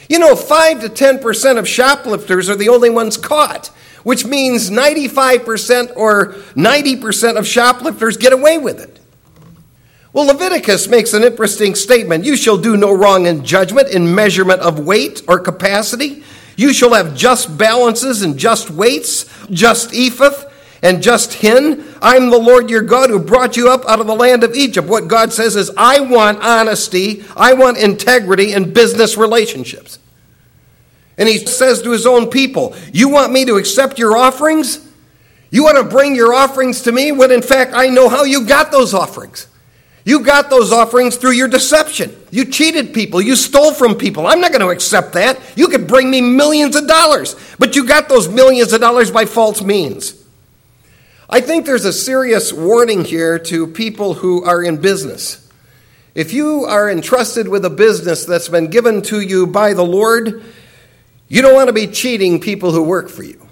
You 0.10 0.18
know, 0.18 0.36
5 0.36 0.82
to 0.82 0.90
10% 0.90 1.60
of 1.60 1.68
shoplifters 1.68 2.50
are 2.50 2.56
the 2.56 2.70
only 2.70 2.90
ones 2.90 3.16
caught, 3.16 3.68
which 4.04 4.26
means 4.26 4.72
95% 4.72 5.96
or 5.96 6.34
90% 6.56 7.38
of 7.38 7.46
shoplifters 7.46 8.18
get 8.18 8.34
away 8.34 8.58
with 8.58 8.80
it. 8.80 9.00
Well, 10.16 10.28
Leviticus 10.28 10.88
makes 10.88 11.14
an 11.14 11.26
interesting 11.26 11.76
statement. 11.76 12.24
You 12.24 12.38
shall 12.38 12.56
do 12.56 12.78
no 12.78 12.94
wrong 12.94 13.26
in 13.26 13.44
judgment, 13.44 13.90
in 13.90 14.16
measurement 14.16 14.62
of 14.62 14.80
weight 14.80 15.22
or 15.28 15.40
capacity. 15.40 16.24
You 16.56 16.72
shall 16.72 16.94
have 16.94 17.18
just 17.18 17.58
balances 17.58 18.22
and 18.22 18.38
just 18.38 18.72
weights, 18.72 19.26
just 19.50 19.94
ephah 19.94 20.50
and 20.82 21.04
just 21.04 21.34
hin. 21.34 21.84
I'm 22.02 22.30
the 22.30 22.40
Lord 22.40 22.70
your 22.70 22.82
God 22.82 23.10
who 23.10 23.20
brought 23.20 23.58
you 23.58 23.70
up 23.70 23.84
out 23.90 24.00
of 24.00 24.08
the 24.08 24.16
land 24.16 24.46
of 24.46 24.56
Egypt. 24.56 24.88
What 24.88 25.10
God 25.10 25.34
says 25.34 25.58
is, 25.58 25.70
I 25.76 26.00
want 26.00 26.42
honesty, 26.42 27.26
I 27.36 27.52
want 27.52 27.78
integrity 27.78 28.54
in 28.54 28.72
business 28.72 29.18
relationships. 29.18 30.00
And 31.18 31.28
he 31.28 31.40
says 31.40 31.82
to 31.82 31.92
his 31.92 32.06
own 32.06 32.30
people, 32.30 32.74
You 32.94 33.10
want 33.10 33.34
me 33.34 33.44
to 33.44 33.58
accept 33.58 34.00
your 34.00 34.16
offerings? 34.16 34.80
You 35.52 35.66
want 35.66 35.76
to 35.78 35.84
bring 35.84 36.16
your 36.16 36.34
offerings 36.34 36.84
to 36.84 36.94
me 36.94 37.12
when 37.12 37.32
in 37.32 37.42
fact 37.42 37.74
I 37.74 37.88
know 37.88 38.08
how 38.08 38.24
you 38.24 38.46
got 38.46 38.72
those 38.72 38.94
offerings. 38.94 39.48
You 40.06 40.20
got 40.20 40.52
those 40.52 40.72
offerings 40.72 41.18
through 41.18 41.32
your 41.32 41.48
deception. 41.48 42.16
You 42.30 42.46
cheated 42.46 42.94
people. 42.94 43.20
You 43.20 43.36
stole 43.36 43.74
from 43.74 43.96
people. 43.96 44.28
I'm 44.28 44.40
not 44.40 44.52
going 44.52 44.62
to 44.62 44.70
accept 44.70 45.14
that. 45.14 45.40
You 45.58 45.68
could 45.68 45.88
bring 45.88 46.12
me 46.12 46.22
millions 46.22 46.76
of 46.76 46.88
dollars, 46.88 47.36
but 47.58 47.76
you 47.76 47.88
got 47.88 48.08
those 48.08 48.30
millions 48.30 48.72
of 48.72 48.82
dollars 48.82 49.10
by 49.10 49.26
false 49.26 49.64
means. 49.64 50.24
I 51.28 51.42
think 51.42 51.66
there's 51.66 51.86
a 51.86 51.92
serious 51.92 52.54
warning 52.54 53.04
here 53.04 53.40
to 53.40 53.66
people 53.66 54.14
who 54.14 54.44
are 54.44 54.64
in 54.64 54.78
business. 54.78 55.42
If 56.14 56.34
you 56.34 56.66
are 56.66 56.90
entrusted 56.90 57.48
with 57.48 57.66
a 57.66 57.72
business 57.72 58.26
that's 58.26 58.48
been 58.48 58.70
given 58.70 59.02
to 59.04 59.20
you 59.20 59.48
by 59.48 59.74
the 59.74 59.84
Lord, 59.84 60.44
you 61.28 61.42
don't 61.42 61.56
want 61.56 61.68
to 61.68 61.74
be 61.74 61.88
cheating 61.88 62.40
people 62.40 62.72
who 62.72 62.84
work 62.84 63.10
for 63.10 63.24
you. 63.24 63.45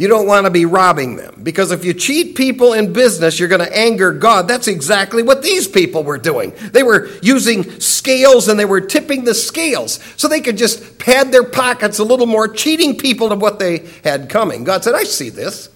You 0.00 0.08
don't 0.08 0.26
want 0.26 0.46
to 0.46 0.50
be 0.50 0.64
robbing 0.64 1.16
them. 1.16 1.42
Because 1.42 1.72
if 1.72 1.84
you 1.84 1.92
cheat 1.92 2.34
people 2.34 2.72
in 2.72 2.94
business, 2.94 3.38
you're 3.38 3.50
going 3.50 3.60
to 3.60 3.78
anger 3.78 4.14
God. 4.14 4.48
That's 4.48 4.66
exactly 4.66 5.22
what 5.22 5.42
these 5.42 5.68
people 5.68 6.04
were 6.04 6.16
doing. 6.16 6.54
They 6.72 6.82
were 6.82 7.10
using 7.20 7.80
scales 7.80 8.48
and 8.48 8.58
they 8.58 8.64
were 8.64 8.80
tipping 8.80 9.24
the 9.24 9.34
scales 9.34 10.00
so 10.16 10.26
they 10.26 10.40
could 10.40 10.56
just 10.56 10.98
pad 10.98 11.32
their 11.32 11.44
pockets 11.44 11.98
a 11.98 12.04
little 12.04 12.24
more, 12.24 12.48
cheating 12.48 12.96
people 12.96 13.30
of 13.30 13.42
what 13.42 13.58
they 13.58 13.90
had 14.02 14.30
coming. 14.30 14.64
God 14.64 14.82
said, 14.84 14.94
I 14.94 15.02
see 15.02 15.28
this. 15.28 15.68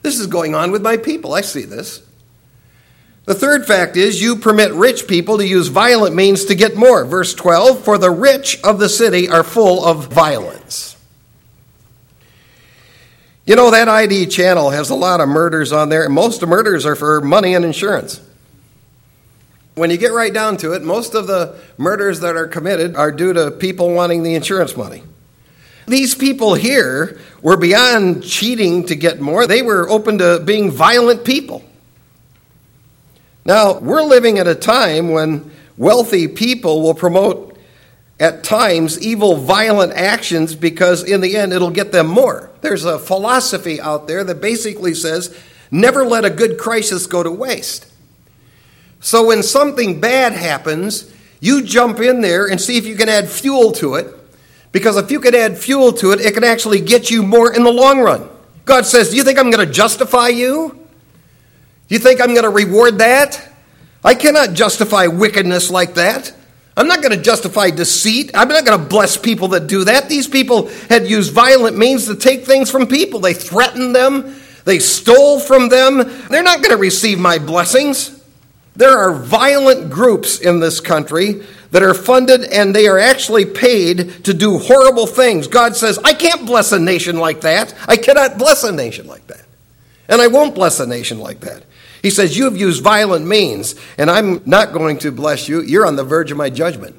This 0.00 0.20
is 0.20 0.28
going 0.28 0.54
on 0.54 0.70
with 0.70 0.82
my 0.82 0.96
people. 0.96 1.34
I 1.34 1.40
see 1.40 1.64
this. 1.64 2.06
The 3.24 3.34
third 3.34 3.66
fact 3.66 3.96
is 3.96 4.22
you 4.22 4.36
permit 4.36 4.74
rich 4.74 5.08
people 5.08 5.38
to 5.38 5.44
use 5.44 5.66
violent 5.66 6.14
means 6.14 6.44
to 6.44 6.54
get 6.54 6.76
more. 6.76 7.04
Verse 7.04 7.34
12 7.34 7.82
For 7.82 7.98
the 7.98 8.12
rich 8.12 8.60
of 8.62 8.78
the 8.78 8.88
city 8.88 9.28
are 9.28 9.42
full 9.42 9.84
of 9.84 10.06
violence. 10.06 10.95
You 13.46 13.54
know, 13.54 13.70
that 13.70 13.88
ID 13.88 14.26
channel 14.26 14.70
has 14.70 14.90
a 14.90 14.96
lot 14.96 15.20
of 15.20 15.28
murders 15.28 15.72
on 15.72 15.88
there, 15.88 16.04
and 16.04 16.12
most 16.12 16.42
of 16.42 16.48
murders 16.48 16.84
are 16.84 16.96
for 16.96 17.20
money 17.20 17.54
and 17.54 17.64
insurance. 17.64 18.20
When 19.76 19.90
you 19.90 19.98
get 19.98 20.12
right 20.12 20.34
down 20.34 20.56
to 20.58 20.72
it, 20.72 20.82
most 20.82 21.14
of 21.14 21.28
the 21.28 21.56
murders 21.78 22.20
that 22.20 22.34
are 22.34 22.48
committed 22.48 22.96
are 22.96 23.12
due 23.12 23.32
to 23.34 23.52
people 23.52 23.94
wanting 23.94 24.24
the 24.24 24.34
insurance 24.34 24.76
money. 24.76 25.04
These 25.86 26.16
people 26.16 26.54
here 26.54 27.20
were 27.40 27.56
beyond 27.56 28.24
cheating 28.24 28.86
to 28.86 28.96
get 28.96 29.20
more, 29.20 29.46
they 29.46 29.62
were 29.62 29.88
open 29.88 30.18
to 30.18 30.42
being 30.44 30.72
violent 30.72 31.24
people. 31.24 31.62
Now, 33.44 33.78
we're 33.78 34.02
living 34.02 34.40
at 34.40 34.48
a 34.48 34.56
time 34.56 35.10
when 35.10 35.52
wealthy 35.76 36.26
people 36.26 36.82
will 36.82 36.94
promote 36.94 37.55
at 38.18 38.42
times 38.42 39.00
evil, 39.00 39.36
violent 39.36 39.92
actions 39.92 40.54
because 40.54 41.04
in 41.04 41.20
the 41.20 41.36
end 41.36 41.52
it'll 41.52 41.70
get 41.70 41.92
them 41.92 42.06
more. 42.06 42.50
There's 42.62 42.84
a 42.84 42.98
philosophy 42.98 43.80
out 43.80 44.06
there 44.06 44.24
that 44.24 44.40
basically 44.40 44.94
says 44.94 45.36
never 45.70 46.04
let 46.04 46.24
a 46.24 46.30
good 46.30 46.58
crisis 46.58 47.06
go 47.06 47.22
to 47.22 47.30
waste. 47.30 47.92
So 49.00 49.26
when 49.26 49.42
something 49.42 50.00
bad 50.00 50.32
happens, 50.32 51.12
you 51.40 51.62
jump 51.62 52.00
in 52.00 52.22
there 52.22 52.46
and 52.46 52.60
see 52.60 52.78
if 52.78 52.86
you 52.86 52.96
can 52.96 53.08
add 53.08 53.28
fuel 53.28 53.72
to 53.72 53.94
it. 53.94 54.12
Because 54.72 54.96
if 54.96 55.10
you 55.10 55.20
can 55.20 55.34
add 55.34 55.58
fuel 55.58 55.92
to 55.94 56.12
it, 56.12 56.20
it 56.20 56.34
can 56.34 56.44
actually 56.44 56.80
get 56.80 57.10
you 57.10 57.22
more 57.22 57.52
in 57.52 57.62
the 57.62 57.72
long 57.72 58.00
run. 58.00 58.28
God 58.64 58.84
says, 58.84 59.10
Do 59.10 59.16
you 59.16 59.24
think 59.24 59.38
I'm 59.38 59.50
going 59.50 59.66
to 59.66 59.72
justify 59.72 60.28
you? 60.28 60.86
Do 61.88 61.94
you 61.94 61.98
think 61.98 62.20
I'm 62.20 62.34
going 62.34 62.42
to 62.42 62.50
reward 62.50 62.98
that? 62.98 63.52
I 64.04 64.14
cannot 64.14 64.54
justify 64.54 65.06
wickedness 65.06 65.70
like 65.70 65.94
that. 65.94 66.34
I'm 66.76 66.88
not 66.88 67.02
going 67.02 67.16
to 67.16 67.22
justify 67.22 67.70
deceit. 67.70 68.30
I'm 68.34 68.48
not 68.48 68.66
going 68.66 68.78
to 68.78 68.86
bless 68.86 69.16
people 69.16 69.48
that 69.48 69.66
do 69.66 69.84
that. 69.84 70.08
These 70.08 70.28
people 70.28 70.68
had 70.90 71.08
used 71.08 71.32
violent 71.32 71.78
means 71.78 72.06
to 72.06 72.16
take 72.16 72.44
things 72.44 72.70
from 72.70 72.86
people. 72.86 73.20
They 73.20 73.32
threatened 73.32 73.94
them, 73.94 74.36
they 74.64 74.78
stole 74.78 75.40
from 75.40 75.68
them. 75.68 75.98
They're 76.28 76.42
not 76.42 76.58
going 76.58 76.72
to 76.72 76.76
receive 76.76 77.18
my 77.18 77.38
blessings. 77.38 78.12
There 78.74 78.98
are 78.98 79.14
violent 79.14 79.90
groups 79.90 80.38
in 80.38 80.60
this 80.60 80.80
country 80.80 81.42
that 81.70 81.82
are 81.82 81.94
funded 81.94 82.44
and 82.44 82.74
they 82.74 82.88
are 82.88 82.98
actually 82.98 83.46
paid 83.46 84.24
to 84.24 84.34
do 84.34 84.58
horrible 84.58 85.06
things. 85.06 85.46
God 85.46 85.76
says, 85.76 85.98
I 86.04 86.12
can't 86.12 86.44
bless 86.44 86.72
a 86.72 86.78
nation 86.78 87.16
like 87.16 87.40
that. 87.40 87.74
I 87.88 87.96
cannot 87.96 88.36
bless 88.38 88.64
a 88.64 88.72
nation 88.72 89.06
like 89.06 89.26
that. 89.28 89.44
And 90.08 90.20
I 90.20 90.26
won't 90.26 90.54
bless 90.54 90.78
a 90.78 90.86
nation 90.86 91.20
like 91.20 91.40
that. 91.40 91.64
He 92.06 92.10
says, 92.10 92.36
You 92.36 92.44
have 92.44 92.56
used 92.56 92.84
violent 92.84 93.26
means, 93.26 93.74
and 93.98 94.08
I'm 94.08 94.40
not 94.46 94.72
going 94.72 94.98
to 94.98 95.10
bless 95.10 95.48
you. 95.48 95.60
You're 95.60 95.84
on 95.84 95.96
the 95.96 96.04
verge 96.04 96.30
of 96.30 96.36
my 96.36 96.50
judgment. 96.50 96.94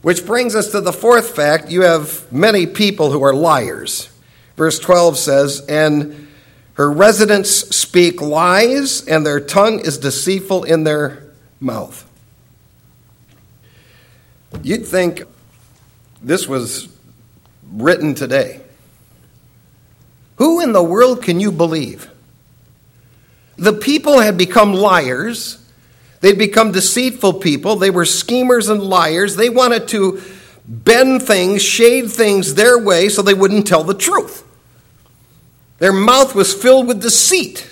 Which 0.00 0.24
brings 0.24 0.54
us 0.54 0.70
to 0.70 0.80
the 0.80 0.94
fourth 0.94 1.36
fact 1.36 1.70
you 1.70 1.82
have 1.82 2.32
many 2.32 2.66
people 2.66 3.12
who 3.12 3.22
are 3.22 3.34
liars. 3.34 4.08
Verse 4.56 4.78
12 4.78 5.18
says, 5.18 5.66
And 5.68 6.26
her 6.72 6.90
residents 6.90 7.50
speak 7.76 8.22
lies, 8.22 9.06
and 9.06 9.26
their 9.26 9.40
tongue 9.40 9.80
is 9.80 9.98
deceitful 9.98 10.64
in 10.64 10.84
their 10.84 11.24
mouth. 11.60 12.08
You'd 14.62 14.86
think 14.86 15.24
this 16.22 16.48
was 16.48 16.88
written 17.70 18.14
today. 18.14 18.62
Who 20.36 20.62
in 20.62 20.72
the 20.72 20.82
world 20.82 21.22
can 21.22 21.40
you 21.40 21.52
believe? 21.52 22.08
The 23.56 23.72
people 23.72 24.20
had 24.20 24.36
become 24.38 24.72
liars. 24.74 25.58
They'd 26.20 26.38
become 26.38 26.72
deceitful 26.72 27.34
people. 27.34 27.76
They 27.76 27.90
were 27.90 28.04
schemers 28.04 28.68
and 28.68 28.82
liars. 28.82 29.36
They 29.36 29.50
wanted 29.50 29.88
to 29.88 30.22
bend 30.66 31.22
things, 31.22 31.62
shade 31.62 32.10
things 32.10 32.54
their 32.54 32.78
way 32.78 33.08
so 33.08 33.22
they 33.22 33.34
wouldn't 33.34 33.66
tell 33.66 33.84
the 33.84 33.94
truth. 33.94 34.44
Their 35.78 35.92
mouth 35.92 36.34
was 36.34 36.54
filled 36.54 36.86
with 36.86 37.02
deceit. 37.02 37.68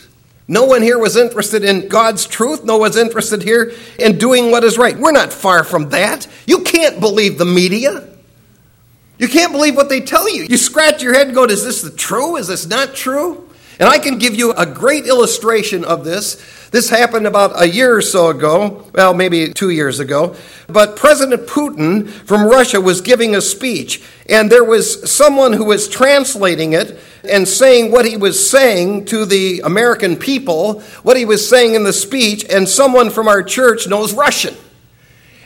No 0.48 0.64
one 0.64 0.82
here 0.82 0.98
was 0.98 1.16
interested 1.16 1.62
in 1.62 1.86
God's 1.86 2.26
truth. 2.26 2.64
No 2.64 2.76
one's 2.76 2.96
interested 2.96 3.40
here 3.40 3.72
in 4.00 4.18
doing 4.18 4.50
what 4.50 4.64
is 4.64 4.76
right. 4.76 4.98
We're 4.98 5.12
not 5.12 5.32
far 5.32 5.62
from 5.62 5.90
that. 5.90 6.26
You 6.44 6.62
can't 6.64 6.98
believe 6.98 7.38
the 7.38 7.44
media. 7.44 8.08
You 9.16 9.28
can't 9.28 9.52
believe 9.52 9.76
what 9.76 9.88
they 9.88 10.00
tell 10.00 10.28
you. 10.28 10.44
You 10.50 10.56
scratch 10.56 11.04
your 11.04 11.14
head 11.14 11.28
and 11.28 11.36
go, 11.36 11.44
Is 11.44 11.62
this 11.62 11.82
the 11.82 11.90
true? 11.90 12.36
Is 12.36 12.48
this 12.48 12.66
not 12.66 12.96
true? 12.96 13.48
And 13.80 13.88
I 13.88 13.98
can 13.98 14.18
give 14.18 14.34
you 14.34 14.52
a 14.52 14.66
great 14.66 15.06
illustration 15.06 15.86
of 15.86 16.04
this. 16.04 16.36
This 16.70 16.90
happened 16.90 17.26
about 17.26 17.60
a 17.60 17.66
year 17.66 17.96
or 17.96 18.02
so 18.02 18.28
ago, 18.28 18.86
well, 18.94 19.14
maybe 19.14 19.54
two 19.54 19.70
years 19.70 20.00
ago. 20.00 20.36
But 20.68 20.96
President 20.96 21.48
Putin 21.48 22.06
from 22.06 22.44
Russia 22.44 22.78
was 22.78 23.00
giving 23.00 23.34
a 23.34 23.40
speech, 23.40 24.02
and 24.28 24.52
there 24.52 24.64
was 24.64 25.10
someone 25.10 25.54
who 25.54 25.64
was 25.64 25.88
translating 25.88 26.74
it 26.74 27.00
and 27.26 27.48
saying 27.48 27.90
what 27.90 28.04
he 28.04 28.18
was 28.18 28.50
saying 28.50 29.06
to 29.06 29.24
the 29.24 29.62
American 29.64 30.16
people, 30.16 30.80
what 31.02 31.16
he 31.16 31.24
was 31.24 31.48
saying 31.48 31.74
in 31.74 31.82
the 31.82 31.92
speech, 31.94 32.44
and 32.50 32.68
someone 32.68 33.08
from 33.08 33.28
our 33.28 33.42
church 33.42 33.88
knows 33.88 34.12
Russian 34.12 34.54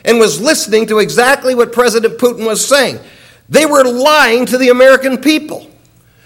and 0.03 0.19
was 0.19 0.41
listening 0.41 0.87
to 0.87 0.99
exactly 0.99 1.55
what 1.55 1.71
President 1.71 2.19
Putin 2.19 2.45
was 2.45 2.67
saying. 2.67 2.99
They 3.47 3.65
were 3.65 3.85
lying 3.85 4.45
to 4.47 4.57
the 4.57 4.69
American 4.69 5.19
people. 5.19 5.71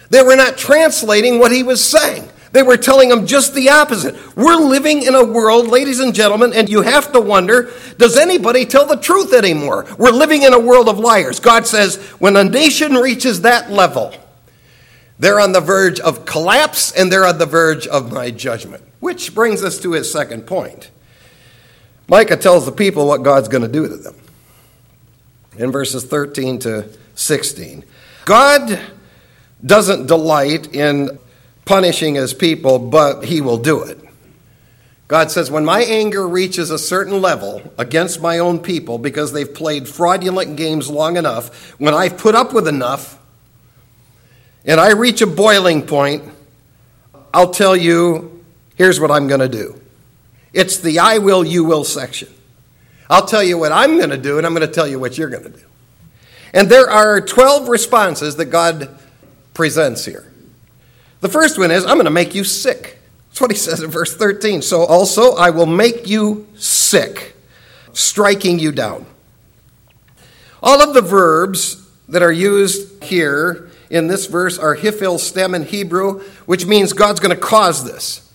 They 0.09 0.23
were 0.23 0.35
not 0.35 0.57
translating 0.57 1.39
what 1.39 1.51
he 1.51 1.63
was 1.63 1.83
saying. 1.83 2.27
They 2.51 2.63
were 2.63 2.77
telling 2.77 3.11
him 3.11 3.27
just 3.27 3.53
the 3.53 3.69
opposite. 3.69 4.15
We're 4.35 4.55
living 4.55 5.03
in 5.03 5.13
a 5.13 5.23
world, 5.23 5.67
ladies 5.67 5.99
and 5.99 6.15
gentlemen, 6.15 6.51
and 6.53 6.67
you 6.67 6.81
have 6.81 7.11
to 7.11 7.21
wonder 7.21 7.71
does 7.97 8.17
anybody 8.17 8.65
tell 8.65 8.87
the 8.87 8.95
truth 8.95 9.33
anymore? 9.33 9.85
We're 9.97 10.11
living 10.11 10.43
in 10.43 10.53
a 10.53 10.59
world 10.59 10.89
of 10.89 10.97
liars. 10.97 11.39
God 11.39 11.67
says 11.67 11.97
when 12.17 12.35
a 12.35 12.43
nation 12.43 12.93
reaches 12.95 13.41
that 13.41 13.69
level, 13.69 14.13
they're 15.19 15.39
on 15.39 15.51
the 15.51 15.61
verge 15.61 15.99
of 15.99 16.25
collapse 16.25 16.91
and 16.91 17.11
they're 17.11 17.25
on 17.25 17.37
the 17.37 17.45
verge 17.45 17.85
of 17.85 18.11
my 18.11 18.31
judgment. 18.31 18.83
Which 18.99 19.35
brings 19.35 19.63
us 19.63 19.79
to 19.81 19.91
his 19.91 20.11
second 20.11 20.47
point. 20.47 20.89
Micah 22.07 22.37
tells 22.37 22.65
the 22.65 22.71
people 22.71 23.05
what 23.05 23.21
God's 23.21 23.47
going 23.47 23.61
to 23.61 23.67
do 23.67 23.87
to 23.87 23.95
them. 23.95 24.15
in 25.57 25.71
verses 25.71 26.03
13 26.03 26.57
to 26.59 26.89
16. 27.13 27.83
God 28.25 28.79
doesn't 29.65 30.07
delight 30.07 30.73
in 30.73 31.19
punishing 31.65 32.15
his 32.15 32.33
people, 32.33 32.79
but 32.79 33.25
he 33.25 33.41
will 33.41 33.57
do 33.57 33.83
it. 33.83 33.99
God 35.07 35.31
says, 35.31 35.49
when 35.49 35.65
my 35.65 35.81
anger 35.81 36.27
reaches 36.27 36.69
a 36.69 36.77
certain 36.77 37.19
level 37.19 37.61
against 37.79 38.21
my 38.21 38.37
own 38.37 38.59
people 38.59 38.99
because 38.99 39.33
they've 39.33 39.51
played 39.51 39.87
fraudulent 39.87 40.55
games 40.55 40.87
long 40.87 41.17
enough, 41.17 41.71
when 41.79 41.95
I've 41.95 42.17
put 42.17 42.35
up 42.35 42.53
with 42.53 42.67
enough, 42.67 43.19
and 44.65 44.79
I 44.79 44.91
reach 44.91 45.21
a 45.21 45.27
boiling 45.27 45.85
point, 45.87 46.23
I'll 47.33 47.49
tell 47.49 47.75
you, 47.75 48.43
here's 48.75 48.99
what 48.99 49.09
I'm 49.09 49.27
going 49.27 49.39
to 49.39 49.49
do. 49.49 49.81
It's 50.53 50.77
the 50.77 50.99
I 50.99 51.17
will, 51.17 51.43
you 51.43 51.63
will 51.63 51.83
section. 51.83 52.29
I'll 53.09 53.25
tell 53.25 53.43
you 53.43 53.57
what 53.57 53.71
I'm 53.71 53.97
going 53.97 54.11
to 54.11 54.17
do, 54.17 54.37
and 54.37 54.45
I'm 54.45 54.53
going 54.53 54.67
to 54.67 54.73
tell 54.73 54.87
you 54.87 54.99
what 54.99 55.17
you're 55.17 55.29
going 55.29 55.43
to 55.43 55.49
do. 55.49 55.65
And 56.53 56.69
there 56.69 56.89
are 56.89 57.19
12 57.21 57.67
responses 57.67 58.35
that 58.35 58.45
God 58.45 58.99
presents 59.59 60.05
here. 60.05 60.31
The 61.19 61.27
first 61.27 61.59
one 61.59 61.69
is, 61.69 61.83
I'm 61.83 61.95
going 61.95 62.05
to 62.05 62.11
make 62.11 62.33
you 62.33 62.45
sick. 62.45 62.97
That's 63.27 63.41
what 63.41 63.51
he 63.51 63.57
says 63.57 63.83
in 63.83 63.91
verse 63.91 64.15
13. 64.15 64.61
So 64.61 64.85
also, 64.85 65.35
I 65.35 65.49
will 65.49 65.65
make 65.65 66.07
you 66.07 66.47
sick, 66.55 67.35
striking 67.91 68.57
you 68.57 68.71
down. 68.71 69.05
All 70.63 70.81
of 70.81 70.93
the 70.93 71.01
verbs 71.01 71.85
that 72.07 72.23
are 72.23 72.31
used 72.31 73.03
here 73.03 73.69
in 73.89 74.07
this 74.07 74.27
verse 74.27 74.57
are 74.57 74.77
hifil 74.77 75.19
stem 75.19 75.53
in 75.53 75.63
Hebrew, 75.65 76.21
which 76.45 76.65
means 76.65 76.93
God's 76.93 77.19
going 77.19 77.35
to 77.35 77.41
cause 77.41 77.83
this. 77.83 78.31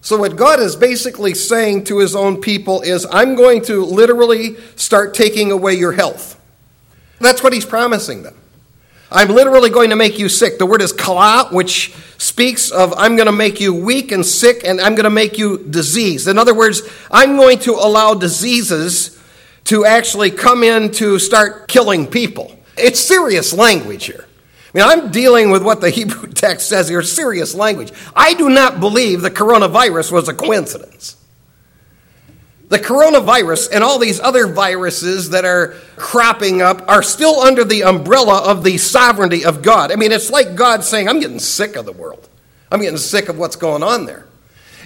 So, 0.00 0.16
what 0.16 0.34
God 0.34 0.60
is 0.60 0.76
basically 0.76 1.34
saying 1.34 1.84
to 1.84 1.98
his 1.98 2.16
own 2.16 2.40
people 2.40 2.80
is, 2.80 3.06
I'm 3.10 3.34
going 3.34 3.60
to 3.64 3.84
literally 3.84 4.56
start 4.76 5.12
taking 5.12 5.52
away 5.52 5.74
your 5.74 5.92
health. 5.92 6.40
That's 7.20 7.42
what 7.42 7.52
he's 7.52 7.66
promising 7.66 8.22
them. 8.22 8.34
I'm 9.14 9.28
literally 9.28 9.70
going 9.70 9.90
to 9.90 9.96
make 9.96 10.18
you 10.18 10.28
sick. 10.28 10.58
The 10.58 10.66
word 10.66 10.82
is 10.82 10.92
kala, 10.92 11.48
which 11.52 11.94
speaks 12.18 12.70
of 12.72 12.92
I'm 12.96 13.14
going 13.14 13.26
to 13.26 13.32
make 13.32 13.60
you 13.60 13.72
weak 13.72 14.10
and 14.10 14.26
sick, 14.26 14.62
and 14.64 14.80
I'm 14.80 14.94
going 14.94 15.04
to 15.04 15.10
make 15.10 15.38
you 15.38 15.58
diseased. 15.58 16.26
In 16.26 16.38
other 16.38 16.52
words, 16.52 16.82
I'm 17.10 17.36
going 17.36 17.60
to 17.60 17.72
allow 17.74 18.14
diseases 18.14 19.20
to 19.64 19.84
actually 19.84 20.30
come 20.30 20.62
in 20.62 20.90
to 20.92 21.18
start 21.18 21.68
killing 21.68 22.08
people. 22.08 22.58
It's 22.76 22.98
serious 22.98 23.52
language 23.52 24.06
here. 24.06 24.26
I 24.74 24.78
mean, 24.78 24.86
I'm 24.88 25.10
dealing 25.12 25.50
with 25.50 25.62
what 25.62 25.80
the 25.80 25.90
Hebrew 25.98 26.28
text 26.32 26.68
says 26.68 26.88
here, 26.88 27.02
serious 27.02 27.54
language. 27.54 27.92
I 28.16 28.34
do 28.34 28.48
not 28.48 28.80
believe 28.80 29.22
the 29.22 29.30
coronavirus 29.30 30.10
was 30.10 30.28
a 30.28 30.34
coincidence. 30.34 31.16
The 32.74 32.80
coronavirus 32.80 33.68
and 33.70 33.84
all 33.84 34.00
these 34.00 34.18
other 34.18 34.48
viruses 34.48 35.30
that 35.30 35.44
are 35.44 35.76
cropping 35.94 36.60
up 36.60 36.82
are 36.88 37.04
still 37.04 37.38
under 37.38 37.62
the 37.62 37.84
umbrella 37.84 38.42
of 38.42 38.64
the 38.64 38.78
sovereignty 38.78 39.44
of 39.44 39.62
God. 39.62 39.92
I 39.92 39.94
mean, 39.94 40.10
it's 40.10 40.28
like 40.28 40.56
God 40.56 40.82
saying, 40.82 41.08
I'm 41.08 41.20
getting 41.20 41.38
sick 41.38 41.76
of 41.76 41.84
the 41.84 41.92
world. 41.92 42.28
I'm 42.72 42.80
getting 42.80 42.96
sick 42.96 43.28
of 43.28 43.38
what's 43.38 43.54
going 43.54 43.84
on 43.84 44.06
there. 44.06 44.26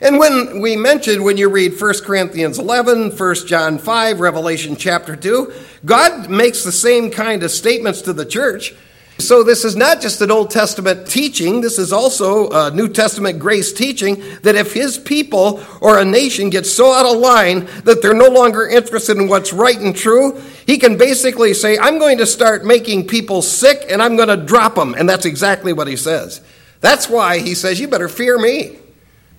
And 0.03 0.19
when 0.19 0.61
we 0.61 0.77
mentioned, 0.77 1.25
when 1.25 1.39
you 1.39 1.49
read 1.49 1.81
1 1.81 1.95
Corinthians 2.05 2.59
11, 2.59 3.17
1 3.17 3.35
John 3.47 3.79
5, 3.79 4.21
Revelation 4.21 4.77
chapter 4.77 5.17
2, 5.17 5.51
God 5.87 6.29
makes 6.29 6.65
the 6.65 6.73
same 6.73 7.11
kind 7.11 7.43
of 7.43 7.51
statements 7.51 8.03
to 8.03 8.13
the 8.13 8.27
church. 8.27 8.75
So, 9.21 9.43
this 9.43 9.65
is 9.65 9.75
not 9.75 10.01
just 10.01 10.21
an 10.21 10.31
Old 10.31 10.49
Testament 10.49 11.09
teaching, 11.09 11.61
this 11.61 11.77
is 11.77 11.93
also 11.93 12.51
a 12.51 12.71
New 12.71 12.89
Testament 12.89 13.41
grace 13.41 13.73
teaching 13.73 14.23
that 14.43 14.55
if 14.55 14.73
his 14.73 14.97
people 14.97 15.61
or 15.81 15.99
a 15.99 16.05
nation 16.05 16.51
gets 16.51 16.73
so 16.73 16.93
out 16.93 17.05
of 17.05 17.17
line 17.19 17.67
that 17.83 18.01
they're 18.01 18.15
no 18.15 18.29
longer 18.29 18.69
interested 18.69 19.17
in 19.17 19.27
what's 19.27 19.53
right 19.53 19.77
and 19.77 19.97
true, 19.97 20.41
he 20.67 20.79
can 20.79 20.97
basically 20.97 21.53
say, 21.53 21.77
I'm 21.79 21.99
going 21.99 22.19
to 22.19 22.27
start 22.27 22.65
making 22.65 23.09
people 23.09 23.43
sick 23.43 23.87
and 23.91 24.01
I'm 24.01 24.15
going 24.15 24.29
to 24.29 24.37
drop 24.37 24.77
them. 24.77 24.95
And 24.95 25.09
that's 25.09 25.27
exactly 25.27 25.73
what 25.73 25.89
he 25.89 25.97
says. 25.97 26.41
That's 26.81 27.09
why 27.09 27.41
he 27.41 27.57
says, 27.57 27.81
You 27.81 27.89
better 27.89 28.09
fear 28.09 28.39
me. 28.39 28.79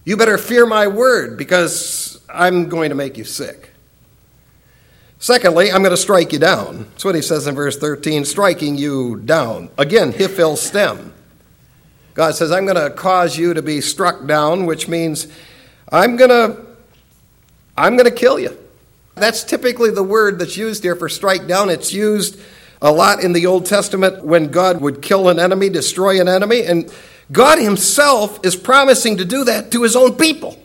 You 0.03 0.17
better 0.17 0.37
fear 0.37 0.65
my 0.65 0.87
word 0.87 1.37
because 1.37 2.19
I'm 2.27 2.67
going 2.67 2.89
to 2.89 2.95
make 2.95 3.17
you 3.17 3.23
sick. 3.23 3.69
Secondly, 5.19 5.71
I'm 5.71 5.81
going 5.83 5.91
to 5.91 5.97
strike 5.97 6.31
you 6.31 6.39
down. 6.39 6.85
That's 6.91 7.05
what 7.05 7.13
he 7.13 7.21
says 7.21 7.45
in 7.45 7.53
verse 7.53 7.77
13, 7.77 8.23
striking 8.25 8.77
you 8.77 9.17
down. 9.17 9.69
Again, 9.77 10.13
hifil 10.13 10.57
stem. 10.57 11.13
God 12.13 12.35
says, 12.35 12.51
I'm 12.51 12.65
going 12.65 12.77
to 12.77 12.89
cause 12.89 13.37
you 13.37 13.53
to 13.53 13.61
be 13.61 13.81
struck 13.81 14.25
down, 14.25 14.65
which 14.65 14.87
means 14.87 15.27
I'm 15.91 16.15
going 16.15 16.29
to 16.29 16.69
I'm 17.79 17.95
going 17.95 18.09
to 18.09 18.15
kill 18.15 18.39
you. 18.39 18.57
That's 19.15 19.43
typically 19.43 19.89
the 19.91 20.03
word 20.03 20.37
that's 20.37 20.57
used 20.57 20.83
here 20.83 20.97
for 20.97 21.07
strike 21.07 21.47
down. 21.47 21.69
It's 21.69 21.93
used 21.93 22.39
a 22.81 22.91
lot 22.91 23.23
in 23.23 23.31
the 23.31 23.45
Old 23.45 23.65
Testament 23.65 24.23
when 24.23 24.47
God 24.49 24.81
would 24.81 25.01
kill 25.01 25.29
an 25.29 25.39
enemy, 25.39 25.69
destroy 25.69 26.19
an 26.19 26.27
enemy, 26.27 26.63
and 26.65 26.93
God 27.31 27.57
himself 27.57 28.45
is 28.45 28.55
promising 28.55 29.17
to 29.17 29.25
do 29.25 29.45
that 29.45 29.71
to 29.71 29.83
his 29.83 29.95
own 29.95 30.15
people. 30.15 30.57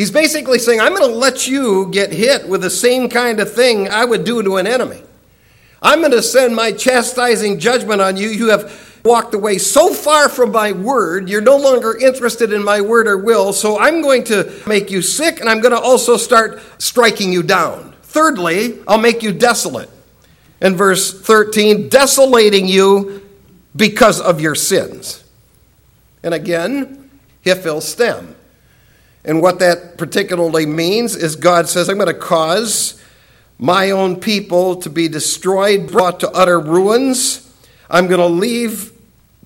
He's 0.00 0.10
basically 0.10 0.58
saying, 0.58 0.80
I'm 0.80 0.94
going 0.94 1.10
to 1.10 1.14
let 1.14 1.46
you 1.46 1.90
get 1.90 2.10
hit 2.10 2.48
with 2.48 2.62
the 2.62 2.70
same 2.70 3.10
kind 3.10 3.38
of 3.38 3.52
thing 3.52 3.86
I 3.86 4.02
would 4.02 4.24
do 4.24 4.42
to 4.42 4.56
an 4.56 4.66
enemy. 4.66 5.02
I'm 5.82 5.98
going 5.98 6.12
to 6.12 6.22
send 6.22 6.56
my 6.56 6.72
chastising 6.72 7.58
judgment 7.58 8.00
on 8.00 8.16
you. 8.16 8.30
You 8.30 8.48
have 8.48 8.98
walked 9.04 9.34
away 9.34 9.58
so 9.58 9.92
far 9.92 10.30
from 10.30 10.52
my 10.52 10.72
word, 10.72 11.28
you're 11.28 11.42
no 11.42 11.58
longer 11.58 11.98
interested 11.98 12.50
in 12.54 12.64
my 12.64 12.80
word 12.80 13.08
or 13.08 13.18
will, 13.18 13.52
so 13.52 13.78
I'm 13.78 14.00
going 14.00 14.24
to 14.24 14.50
make 14.66 14.90
you 14.90 15.02
sick 15.02 15.38
and 15.38 15.50
I'm 15.50 15.60
going 15.60 15.74
to 15.74 15.80
also 15.80 16.16
start 16.16 16.62
striking 16.80 17.30
you 17.30 17.42
down. 17.42 17.94
Thirdly, 18.04 18.78
I'll 18.88 18.96
make 18.96 19.22
you 19.22 19.32
desolate. 19.32 19.90
In 20.62 20.76
verse 20.76 21.12
13, 21.20 21.90
desolating 21.90 22.66
you 22.66 23.28
because 23.76 24.18
of 24.18 24.40
your 24.40 24.54
sins. 24.54 25.22
And 26.22 26.32
again, 26.32 27.10
hifil 27.44 27.82
stem. 27.82 28.36
And 29.24 29.42
what 29.42 29.58
that 29.58 29.98
particularly 29.98 30.66
means 30.66 31.14
is 31.14 31.36
God 31.36 31.68
says, 31.68 31.88
I'm 31.88 31.98
going 31.98 32.06
to 32.08 32.14
cause 32.14 33.02
my 33.58 33.90
own 33.90 34.16
people 34.16 34.76
to 34.76 34.88
be 34.88 35.08
destroyed, 35.08 35.90
brought 35.90 36.20
to 36.20 36.30
utter 36.30 36.58
ruins. 36.58 37.46
I'm 37.90 38.06
going 38.06 38.20
to 38.20 38.26
leave 38.26 38.92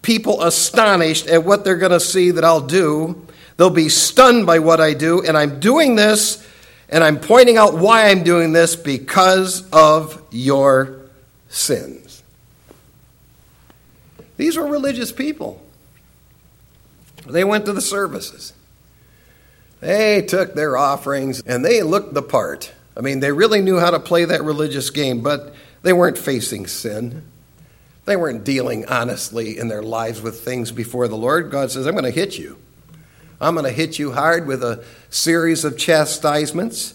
people 0.02 0.42
astonished 0.42 1.26
at 1.26 1.44
what 1.44 1.64
they're 1.64 1.76
going 1.76 1.90
to 1.90 2.00
see 2.00 2.30
that 2.30 2.44
I'll 2.44 2.60
do. 2.60 3.26
They'll 3.56 3.70
be 3.70 3.88
stunned 3.88 4.46
by 4.46 4.60
what 4.60 4.80
I 4.80 4.94
do. 4.94 5.22
And 5.24 5.37
I'm 5.37 5.58
doing 5.58 5.96
this, 5.96 6.46
and 6.88 7.02
I'm 7.02 7.18
pointing 7.18 7.56
out 7.56 7.74
why 7.74 8.10
I'm 8.10 8.22
doing 8.22 8.52
this 8.52 8.76
because 8.76 9.68
of 9.70 10.22
your 10.30 11.00
sins. 11.48 12.22
These 14.37 14.56
were 14.56 14.66
religious 14.66 15.10
people. 15.10 15.60
They 17.26 17.44
went 17.44 17.66
to 17.66 17.72
the 17.72 17.80
services. 17.80 18.52
They 19.84 20.22
took 20.22 20.54
their 20.54 20.78
offerings 20.78 21.42
and 21.42 21.62
they 21.62 21.82
looked 21.82 22.14
the 22.14 22.22
part. 22.22 22.72
I 22.96 23.02
mean, 23.02 23.20
they 23.20 23.32
really 23.32 23.60
knew 23.60 23.78
how 23.78 23.90
to 23.90 24.00
play 24.00 24.24
that 24.24 24.42
religious 24.42 24.88
game, 24.88 25.20
but 25.20 25.54
they 25.82 25.92
weren't 25.92 26.16
facing 26.16 26.66
sin. 26.66 27.22
They 28.06 28.16
weren't 28.16 28.44
dealing 28.44 28.86
honestly 28.86 29.58
in 29.58 29.68
their 29.68 29.82
lives 29.82 30.22
with 30.22 30.40
things 30.40 30.72
before 30.72 31.06
the 31.06 31.18
Lord. 31.18 31.50
God 31.50 31.70
says, 31.70 31.86
I'm 31.86 31.92
going 31.92 32.04
to 32.04 32.10
hit 32.10 32.38
you. 32.38 32.56
I'm 33.42 33.56
going 33.56 33.66
to 33.66 33.72
hit 33.72 33.98
you 33.98 34.12
hard 34.12 34.46
with 34.46 34.64
a 34.64 34.82
series 35.10 35.66
of 35.66 35.76
chastisements. 35.76 36.94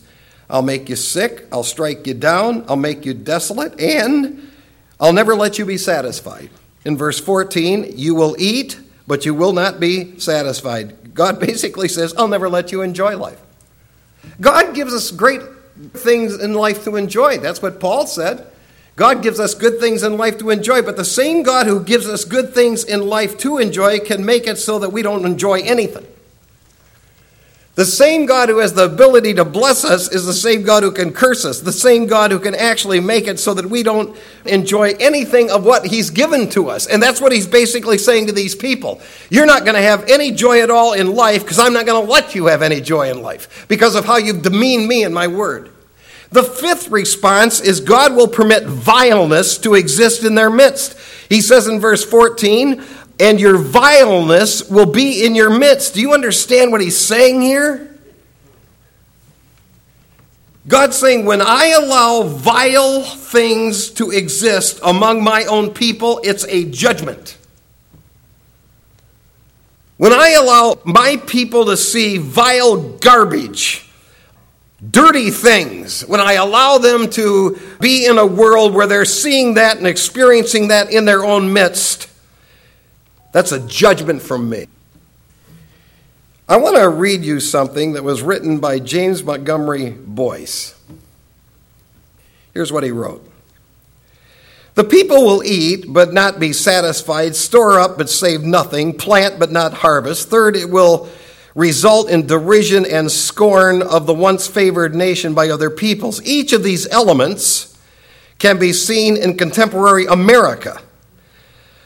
I'll 0.50 0.64
make 0.64 0.90
you 0.90 0.96
sick. 0.96 1.46
I'll 1.52 1.62
strike 1.62 2.08
you 2.08 2.16
down. 2.16 2.66
I'll 2.68 2.76
make 2.76 3.06
you 3.06 3.14
desolate. 3.14 3.80
And 3.80 4.50
I'll 5.00 5.14
never 5.14 5.36
let 5.36 5.60
you 5.60 5.66
be 5.68 5.78
satisfied. 5.78 6.50
In 6.86 6.98
verse 6.98 7.20
14, 7.20 7.94
you 7.96 8.16
will 8.16 8.36
eat, 8.40 8.80
but 9.06 9.28
you 9.28 9.36
will 9.36 9.54
not 9.54 9.80
be 9.80 10.18
satisfied. 10.20 10.96
God 11.14 11.40
basically 11.40 11.88
says, 11.88 12.14
I'll 12.18 12.28
never 12.28 12.50
let 12.50 12.72
you 12.72 12.82
enjoy 12.82 13.18
life. 13.18 13.40
God 14.42 14.76
gives 14.76 14.94
us 14.94 15.12
great 15.12 15.42
things 15.94 16.36
in 16.40 16.54
life 16.54 16.84
to 16.84 16.96
enjoy. 16.96 17.38
That's 17.38 17.62
what 17.62 17.80
Paul 17.80 18.06
said. 18.06 18.46
God 18.96 19.24
gives 19.24 19.40
us 19.40 19.54
good 19.54 19.80
things 19.80 20.04
in 20.04 20.18
life 20.18 20.38
to 20.40 20.50
enjoy, 20.50 20.82
but 20.82 20.98
the 20.98 21.06
same 21.06 21.42
God 21.42 21.68
who 21.68 21.82
gives 21.82 22.06
us 22.08 22.26
good 22.26 22.54
things 22.54 22.84
in 22.84 23.08
life 23.08 23.38
to 23.40 23.58
enjoy 23.58 24.00
can 24.00 24.26
make 24.26 24.46
it 24.46 24.58
so 24.58 24.80
that 24.80 24.90
we 24.90 25.02
don't 25.02 25.26
enjoy 25.26 25.62
anything. 25.62 26.06
The 27.80 27.86
same 27.86 28.26
God 28.26 28.50
who 28.50 28.58
has 28.58 28.74
the 28.74 28.84
ability 28.84 29.36
to 29.36 29.46
bless 29.46 29.86
us 29.86 30.12
is 30.12 30.26
the 30.26 30.34
same 30.34 30.64
God 30.64 30.84
who 30.84 30.92
can 30.92 31.14
curse 31.14 31.46
us, 31.46 31.62
the 31.62 31.72
same 31.72 32.08
God 32.08 32.30
who 32.30 32.38
can 32.38 32.54
actually 32.54 33.00
make 33.00 33.26
it 33.26 33.40
so 33.40 33.54
that 33.54 33.68
we 33.68 33.84
don't 33.84 34.18
enjoy 34.44 34.96
anything 35.00 35.50
of 35.50 35.64
what 35.64 35.86
He's 35.86 36.10
given 36.10 36.50
to 36.50 36.68
us. 36.68 36.88
And 36.88 37.02
that's 37.02 37.22
what 37.22 37.32
He's 37.32 37.48
basically 37.48 37.98
saying 37.98 38.28
to 38.28 38.34
these 38.34 38.54
people. 38.54 39.00
You're 39.30 39.46
not 39.46 39.64
going 39.64 39.76
to 39.76 39.82
have 39.82 40.10
any 40.10 40.32
joy 40.32 40.62
at 40.62 40.70
all 40.70 40.92
in 40.92 41.16
life 41.16 41.44
because 41.44 41.58
I'm 41.58 41.72
not 41.72 41.86
going 41.86 42.06
to 42.06 42.12
let 42.12 42.36
you 42.36 42.48
have 42.48 42.62
any 42.62 42.82
joy 42.82 43.10
in 43.12 43.22
life 43.22 43.66
because 43.70 43.96
of 43.96 44.04
how 44.04 44.18
you've 44.18 44.42
demeaned 44.42 44.86
me 44.86 45.06
and 45.06 45.16
my 45.16 45.28
word. 45.28 45.72
The 46.32 46.44
fifth 46.44 46.90
response 46.90 47.60
is 47.60 47.80
God 47.80 48.14
will 48.14 48.28
permit 48.28 48.66
vileness 48.66 49.58
to 49.60 49.74
exist 49.74 50.26
in 50.26 50.36
their 50.36 50.52
midst. 50.52 51.00
He 51.30 51.42
says 51.42 51.68
in 51.68 51.80
verse 51.80 52.04
14, 52.04 52.84
and 53.20 53.40
your 53.40 53.58
vileness 53.58 54.70
will 54.70 54.86
be 54.86 55.26
in 55.26 55.36
your 55.36 55.50
midst. 55.50 55.94
Do 55.94 56.02
you 56.02 56.14
understand 56.14 56.72
what 56.72 56.82
he's 56.82 56.98
saying 56.98 57.42
here? 57.42 57.86
God's 60.68 60.98
saying, 60.98 61.26
when 61.26 61.42
I 61.42 61.70
allow 61.70 62.24
vile 62.24 63.02
things 63.02 63.90
to 63.92 64.12
exist 64.12 64.80
among 64.84 65.24
my 65.24 65.46
own 65.46 65.74
people, 65.74 66.22
it's 66.24 66.46
a 66.46 66.66
judgment. 66.66 67.38
When 69.98 70.14
I 70.14 70.32
allow 70.32 70.80
my 70.86 71.18
people 71.28 71.66
to 71.66 71.76
see 71.76 72.20
vile 72.20 72.98
garbage, 73.00 73.90
dirty 74.92 75.32
things, 75.32 76.02
when 76.02 76.22
I 76.22 76.34
allow 76.34 76.78
them 76.78 77.10
to 77.12 77.60
be 77.82 78.06
in 78.06 78.18
a 78.18 78.26
world 78.26 78.74
where 78.74 78.88
they're 78.88 79.06
seeing 79.06 79.56
that 79.56 79.78
and 79.78 79.88
experiencing 79.88 80.68
that 80.70 80.92
in 80.92 81.06
their 81.06 81.26
own 81.26 81.52
midst, 81.52 82.09
that's 83.32 83.52
a 83.52 83.60
judgment 83.60 84.22
from 84.22 84.50
me. 84.50 84.68
I 86.48 86.58
want 86.58 86.78
to 86.78 86.90
read 86.90 87.24
you 87.24 87.40
something 87.40 87.94
that 87.94 88.04
was 88.04 88.24
written 88.24 88.60
by 88.60 88.80
James 88.80 89.24
Montgomery 89.24 89.92
Boice. 89.92 90.76
Here's 92.56 92.72
what 92.72 92.84
he 92.84 92.90
wrote 92.90 93.24
The 94.74 94.84
people 94.84 95.24
will 95.24 95.44
eat 95.44 95.86
but 95.88 96.12
not 96.12 96.40
be 96.40 96.54
satisfied, 96.54 97.36
store 97.36 97.80
up 97.80 98.00
but 98.00 98.10
save 98.10 98.42
nothing, 98.42 98.98
plant 98.98 99.38
but 99.38 99.52
not 99.52 99.76
harvest. 99.76 100.30
Third, 100.30 100.56
it 100.56 100.72
will 100.72 101.08
result 101.54 102.10
in 102.10 102.26
derision 102.26 102.86
and 102.86 103.12
scorn 103.12 103.84
of 103.84 104.08
the 104.08 104.14
once 104.14 104.48
favored 104.48 104.96
nation 104.96 105.36
by 105.36 105.50
other 105.50 105.70
peoples. 105.70 106.20
Each 106.24 106.52
of 106.52 106.64
these 106.64 106.88
elements 106.88 107.78
can 108.40 108.58
be 108.58 108.74
seen 108.74 109.18
in 109.18 109.38
contemporary 109.38 110.06
America. 110.06 110.82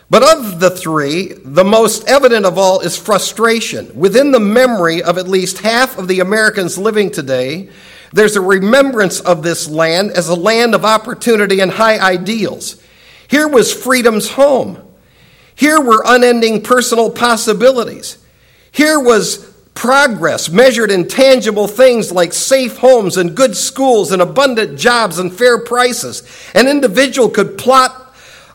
But 0.10 0.24
of 0.24 0.60
the 0.60 0.70
three, 0.70 1.34
the 1.44 1.64
most 1.64 2.08
evident 2.08 2.46
of 2.46 2.58
all 2.58 2.82
is 2.82 2.98
frustration. 2.98 3.98
Within 3.98 4.32
the 4.32 4.40
memory 4.40 5.02
of 5.02 5.18
at 5.18 5.28
least 5.28 5.60
half 5.60 5.98
of 5.98 6.08
the 6.08 6.20
Americans 6.20 6.78
living 6.78 7.10
today, 7.10 7.70
there's 8.12 8.36
a 8.36 8.42
remembrance 8.42 9.20
of 9.20 9.42
this 9.42 9.68
land 9.68 10.12
as 10.12 10.30
a 10.30 10.36
land 10.36 10.76
of 10.76 10.86
opportunity 10.86 11.60
and 11.62 11.72
high 11.72 11.98
ideals. 11.98 12.82
Here 13.28 13.48
was 13.48 13.74
freedom's 13.74 14.30
home. 14.30 14.80
Here 15.56 15.82
were 15.82 16.04
unending 16.06 16.62
personal 16.62 17.10
possibilities. 17.10 18.18
Here 18.72 19.00
was 19.00 19.52
progress 19.74 20.50
measured 20.50 20.92
in 20.92 21.08
tangible 21.08 21.68
things 21.68 22.12
like 22.12 22.34
safe 22.34 22.78
homes 22.78 23.18
and 23.18 23.36
good 23.36 23.58
schools 23.58 24.12
and 24.12 24.22
abundant 24.22 24.78
jobs 24.78 25.18
and 25.18 25.34
fair 25.34 25.60
prices. 25.60 26.22
An 26.54 26.68
individual 26.68 27.30
could 27.30 27.58
plot 27.58 28.03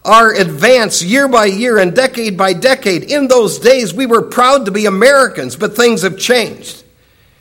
our 0.08 0.32
advance 0.32 1.02
year 1.02 1.28
by 1.28 1.44
year 1.44 1.78
and 1.78 1.94
decade 1.94 2.36
by 2.36 2.54
decade. 2.54 3.04
In 3.04 3.28
those 3.28 3.58
days, 3.58 3.92
we 3.92 4.06
were 4.06 4.22
proud 4.22 4.64
to 4.64 4.70
be 4.72 4.86
Americans, 4.86 5.54
but 5.54 5.76
things 5.76 6.02
have 6.02 6.18
changed. 6.18 6.82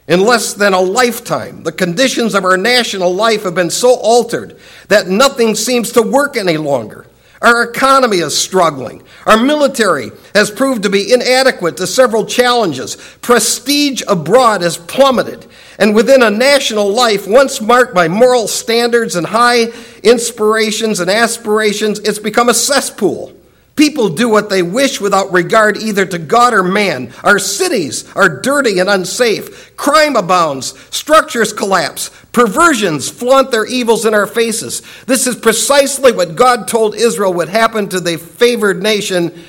In 0.08 0.22
less 0.22 0.54
than 0.54 0.74
a 0.74 0.80
lifetime, 0.80 1.64
the 1.64 1.72
conditions 1.72 2.36
of 2.36 2.46
our 2.46 2.58
national 2.58 3.14
life 3.14 3.44
have 3.44 3.56
been 3.56 3.70
so 3.70 3.96
altered 3.96 4.60
that 4.90 5.08
nothing 5.08 5.56
seems 5.56 5.92
to 5.94 6.02
work 6.02 6.38
any 6.38 6.58
longer. 6.58 7.08
Our 7.42 7.64
economy 7.64 8.18
is 8.18 8.38
struggling. 8.38 9.04
Our 9.26 9.38
military 9.38 10.12
has 10.34 10.50
proved 10.50 10.84
to 10.84 10.90
be 10.90 11.14
inadequate 11.14 11.78
to 11.78 11.88
several 11.88 12.26
challenges. 12.26 12.96
Prestige 13.22 14.02
abroad 14.08 14.62
has 14.62 14.78
plummeted. 14.78 15.46
And 15.78 15.94
within 15.94 16.24
a 16.24 16.32
national 16.32 16.92
life 16.92 17.28
once 17.28 17.62
marked 17.62 17.94
by 17.94 18.08
moral 18.08 18.48
standards 18.48 19.16
and 19.16 19.28
high 19.28 19.68
inspirations 20.02 21.00
and 21.00 21.10
aspirations, 21.10 22.00
it's 22.00 22.20
become 22.20 22.50
a 22.50 22.54
cesspool. 22.54 23.34
People 23.76 24.10
do 24.10 24.28
what 24.28 24.50
they 24.50 24.64
wish 24.64 25.00
without 25.00 25.32
regard 25.32 25.78
either 25.78 26.04
to 26.08 26.18
God 26.18 26.56
or 26.56 26.64
man. 26.64 27.14
Our 27.24 27.38
cities 27.38 28.12
are 28.16 28.42
dirty 28.42 28.80
and 28.80 28.90
unsafe. 28.90 29.78
Crime 29.78 30.16
abounds. 30.16 30.74
Structures 30.90 31.54
collapse. 31.54 32.10
Perversions 32.38 33.10
flaunt 33.10 33.50
their 33.50 33.66
evils 33.66 34.06
in 34.06 34.14
our 34.14 34.28
faces. 34.28 34.84
This 35.08 35.26
is 35.26 35.36
precisely 35.36 36.12
what 36.12 36.36
God 36.36 36.68
told 36.68 36.94
Israel 36.94 37.34
would 37.34 37.50
happen 37.50 37.90
to 37.90 38.00
the 38.00 38.20
favored 38.20 38.84
nation. 38.84 39.44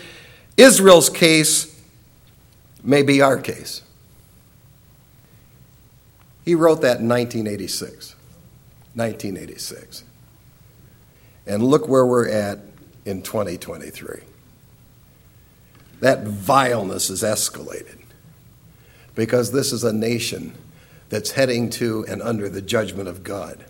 Israel's 0.57 1.11
case 1.11 1.79
may 2.83 3.03
be 3.03 3.21
our 3.21 3.37
case. 3.37 3.83
He 6.47 6.55
wrote 6.55 6.81
that 6.81 7.01
in 7.01 7.11
1986. 7.11 8.15
1986. 8.95 10.05
And 11.47 11.63
look 11.63 11.89
where 11.89 12.07
we're 12.07 12.31
at 12.31 12.61
in 13.05 13.21
2023. 13.21 14.23
That 16.01 16.23
vileness 16.23 17.11
is 17.11 17.23
escalated 17.23 17.99
because 19.15 19.53
this 19.53 19.75
is 19.75 19.85
a 19.85 19.93
nation 19.93 20.55
that's 21.09 21.33
heading 21.33 21.71
to 21.71 22.05
and 22.09 22.23
under 22.23 22.49
the 22.49 22.63
judgment 22.63 23.09
of 23.09 23.23
God. 23.23 23.65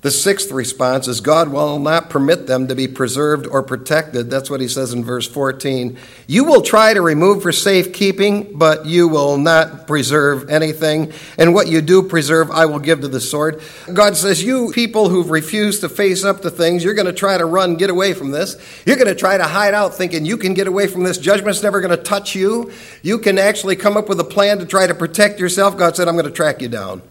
The 0.00 0.12
sixth 0.12 0.52
response 0.52 1.08
is 1.08 1.20
God 1.20 1.48
will 1.48 1.80
not 1.80 2.08
permit 2.08 2.46
them 2.46 2.68
to 2.68 2.76
be 2.76 2.86
preserved 2.86 3.48
or 3.48 3.64
protected. 3.64 4.30
That's 4.30 4.48
what 4.48 4.60
he 4.60 4.68
says 4.68 4.92
in 4.92 5.02
verse 5.02 5.26
14. 5.26 5.98
You 6.28 6.44
will 6.44 6.62
try 6.62 6.94
to 6.94 7.02
remove 7.02 7.42
for 7.42 7.50
safekeeping, 7.50 8.56
but 8.56 8.86
you 8.86 9.08
will 9.08 9.38
not 9.38 9.88
preserve 9.88 10.50
anything. 10.50 11.12
And 11.36 11.52
what 11.52 11.66
you 11.66 11.80
do 11.80 12.04
preserve, 12.04 12.48
I 12.52 12.66
will 12.66 12.78
give 12.78 13.00
to 13.00 13.08
the 13.08 13.20
sword. 13.20 13.60
God 13.92 14.16
says, 14.16 14.40
You 14.40 14.70
people 14.72 15.08
who've 15.08 15.30
refused 15.30 15.80
to 15.80 15.88
face 15.88 16.24
up 16.24 16.42
to 16.42 16.50
things, 16.50 16.84
you're 16.84 16.94
going 16.94 17.06
to 17.06 17.12
try 17.12 17.36
to 17.36 17.44
run, 17.44 17.74
get 17.74 17.90
away 17.90 18.14
from 18.14 18.30
this. 18.30 18.56
You're 18.86 18.96
going 18.96 19.08
to 19.08 19.16
try 19.16 19.36
to 19.36 19.44
hide 19.44 19.74
out 19.74 19.94
thinking 19.96 20.24
you 20.24 20.36
can 20.36 20.54
get 20.54 20.68
away 20.68 20.86
from 20.86 21.02
this. 21.02 21.18
Judgment's 21.18 21.64
never 21.64 21.80
going 21.80 21.96
to 21.96 22.00
touch 22.00 22.36
you. 22.36 22.70
You 23.02 23.18
can 23.18 23.36
actually 23.36 23.74
come 23.74 23.96
up 23.96 24.08
with 24.08 24.20
a 24.20 24.24
plan 24.24 24.60
to 24.60 24.66
try 24.66 24.86
to 24.86 24.94
protect 24.94 25.40
yourself. 25.40 25.76
God 25.76 25.96
said, 25.96 26.06
I'm 26.06 26.14
going 26.14 26.24
to 26.24 26.30
track 26.30 26.62
you 26.62 26.68
down. 26.68 27.02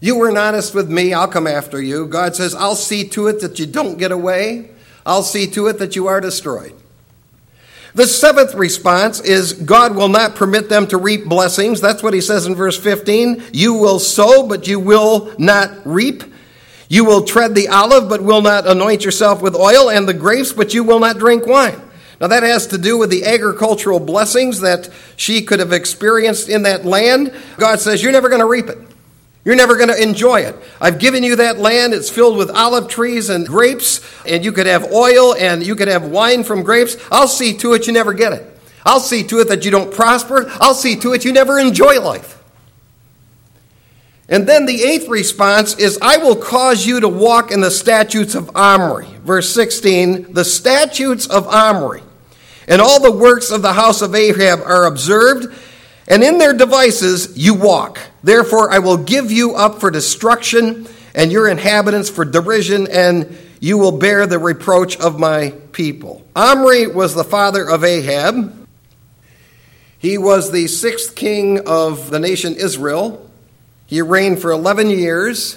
You 0.00 0.18
weren't 0.18 0.38
honest 0.38 0.74
with 0.74 0.90
me, 0.90 1.12
I'll 1.12 1.28
come 1.28 1.46
after 1.46 1.80
you. 1.80 2.06
God 2.06 2.34
says, 2.34 2.54
I'll 2.54 2.74
see 2.74 3.06
to 3.10 3.26
it 3.28 3.40
that 3.40 3.58
you 3.58 3.66
don't 3.66 3.98
get 3.98 4.12
away. 4.12 4.70
I'll 5.04 5.22
see 5.22 5.46
to 5.48 5.66
it 5.66 5.78
that 5.78 5.94
you 5.94 6.06
are 6.06 6.20
destroyed. 6.20 6.74
The 7.94 8.06
seventh 8.06 8.54
response 8.54 9.20
is 9.20 9.52
God 9.52 9.96
will 9.96 10.08
not 10.08 10.36
permit 10.36 10.68
them 10.68 10.86
to 10.88 10.96
reap 10.96 11.24
blessings. 11.24 11.80
That's 11.80 12.02
what 12.02 12.14
he 12.14 12.20
says 12.20 12.46
in 12.46 12.54
verse 12.54 12.78
15. 12.78 13.42
You 13.52 13.74
will 13.74 13.98
sow, 13.98 14.46
but 14.46 14.68
you 14.68 14.78
will 14.78 15.34
not 15.38 15.72
reap. 15.84 16.22
You 16.88 17.04
will 17.04 17.24
tread 17.24 17.54
the 17.54 17.68
olive, 17.68 18.08
but 18.08 18.22
will 18.22 18.42
not 18.42 18.66
anoint 18.66 19.04
yourself 19.04 19.42
with 19.42 19.54
oil, 19.54 19.90
and 19.90 20.08
the 20.08 20.14
grapes, 20.14 20.52
but 20.52 20.72
you 20.72 20.84
will 20.84 21.00
not 21.00 21.18
drink 21.18 21.46
wine. 21.46 21.80
Now, 22.20 22.26
that 22.28 22.42
has 22.42 22.66
to 22.68 22.78
do 22.78 22.98
with 22.98 23.10
the 23.10 23.24
agricultural 23.24 23.98
blessings 23.98 24.60
that 24.60 24.88
she 25.16 25.42
could 25.42 25.58
have 25.58 25.72
experienced 25.72 26.48
in 26.48 26.64
that 26.64 26.84
land. 26.84 27.32
God 27.56 27.80
says, 27.80 28.02
You're 28.02 28.12
never 28.12 28.28
going 28.28 28.40
to 28.40 28.46
reap 28.46 28.68
it. 28.68 28.78
You're 29.44 29.56
never 29.56 29.76
going 29.76 29.88
to 29.88 30.02
enjoy 30.02 30.40
it. 30.40 30.54
I've 30.80 30.98
given 30.98 31.22
you 31.22 31.36
that 31.36 31.58
land. 31.58 31.94
It's 31.94 32.10
filled 32.10 32.36
with 32.36 32.50
olive 32.50 32.88
trees 32.88 33.30
and 33.30 33.46
grapes, 33.46 34.00
and 34.26 34.44
you 34.44 34.52
could 34.52 34.66
have 34.66 34.92
oil 34.92 35.34
and 35.34 35.64
you 35.64 35.74
could 35.74 35.88
have 35.88 36.04
wine 36.04 36.44
from 36.44 36.62
grapes. 36.62 36.96
I'll 37.10 37.28
see 37.28 37.56
to 37.58 37.72
it 37.72 37.86
you 37.86 37.92
never 37.92 38.12
get 38.12 38.32
it. 38.34 38.46
I'll 38.84 39.00
see 39.00 39.22
to 39.24 39.40
it 39.40 39.48
that 39.48 39.64
you 39.64 39.70
don't 39.70 39.92
prosper. 39.92 40.46
I'll 40.60 40.74
see 40.74 40.96
to 40.96 41.12
it 41.14 41.24
you 41.24 41.32
never 41.32 41.58
enjoy 41.58 42.00
life. 42.00 42.36
And 44.28 44.46
then 44.46 44.64
the 44.64 44.84
eighth 44.84 45.08
response 45.08 45.76
is 45.76 45.98
I 46.00 46.18
will 46.18 46.36
cause 46.36 46.86
you 46.86 47.00
to 47.00 47.08
walk 47.08 47.50
in 47.50 47.60
the 47.60 47.70
statutes 47.70 48.34
of 48.34 48.54
Omri. 48.56 49.06
Verse 49.24 49.52
16 49.52 50.32
the 50.32 50.44
statutes 50.44 51.26
of 51.26 51.48
Omri 51.48 52.02
and 52.68 52.80
all 52.80 53.00
the 53.00 53.10
works 53.10 53.50
of 53.50 53.62
the 53.62 53.72
house 53.72 54.02
of 54.02 54.14
Ahab 54.14 54.60
are 54.60 54.86
observed 54.86 55.52
and 56.06 56.22
in 56.22 56.38
their 56.38 56.52
devices 56.52 57.36
you 57.36 57.54
walk. 57.54 57.98
Therefore, 58.22 58.70
I 58.70 58.78
will 58.78 58.98
give 58.98 59.30
you 59.30 59.54
up 59.54 59.80
for 59.80 59.90
destruction, 59.90 60.86
and 61.14 61.32
your 61.32 61.48
inhabitants 61.48 62.10
for 62.10 62.24
derision, 62.24 62.86
and 62.90 63.36
you 63.60 63.78
will 63.78 63.98
bear 63.98 64.26
the 64.26 64.38
reproach 64.38 64.98
of 64.98 65.18
my 65.18 65.50
people. 65.72 66.24
Omri 66.36 66.86
was 66.86 67.14
the 67.14 67.24
father 67.24 67.68
of 67.68 67.84
Ahab. 67.84 68.68
He 69.98 70.16
was 70.16 70.50
the 70.50 70.66
sixth 70.66 71.14
king 71.14 71.66
of 71.66 72.10
the 72.10 72.18
nation 72.18 72.54
Israel. 72.54 73.30
He 73.86 74.00
reigned 74.00 74.40
for 74.40 74.50
11 74.50 74.90
years. 74.90 75.56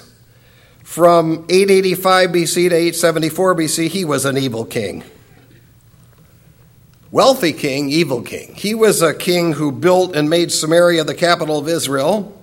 From 0.84 1.45
885 1.49 2.30
BC 2.30 2.69
to 2.69 2.76
874 2.76 3.56
BC, 3.56 3.88
he 3.88 4.06
was 4.06 4.26
an 4.26 4.38
evil 4.38 4.65
king 4.65 5.04
wealthy 7.13 7.54
king, 7.54 7.89
evil 7.89 8.23
king. 8.23 8.56
He 8.56 8.73
was 8.73 9.04
a 9.04 9.13
king 9.13 9.54
who 9.54 9.71
built 9.71 10.15
and 10.15 10.32
made 10.32 10.52
Samaria 10.52 11.04
the 11.04 11.13
capital 11.13 11.60
of 11.60 11.69
Israel. 11.69 12.36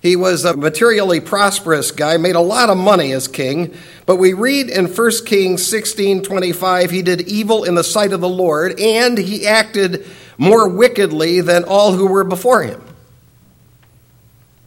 He 0.00 0.14
was 0.14 0.44
a 0.44 0.56
materially 0.56 1.20
prosperous 1.20 1.90
guy, 1.90 2.16
made 2.18 2.36
a 2.36 2.40
lot 2.40 2.70
of 2.70 2.76
money 2.76 3.12
as 3.12 3.26
king, 3.26 3.74
but 4.06 4.16
we 4.16 4.32
read 4.32 4.70
in 4.70 4.86
1 4.86 5.26
Kings 5.26 5.62
16:25 5.66 6.90
he 6.90 7.02
did 7.02 7.22
evil 7.22 7.64
in 7.64 7.74
the 7.74 7.82
sight 7.82 8.12
of 8.12 8.20
the 8.20 8.28
Lord 8.28 8.78
and 8.78 9.18
he 9.18 9.46
acted 9.46 10.06
more 10.38 10.68
wickedly 10.68 11.40
than 11.40 11.64
all 11.64 11.92
who 11.92 12.06
were 12.06 12.24
before 12.24 12.62
him. 12.62 12.80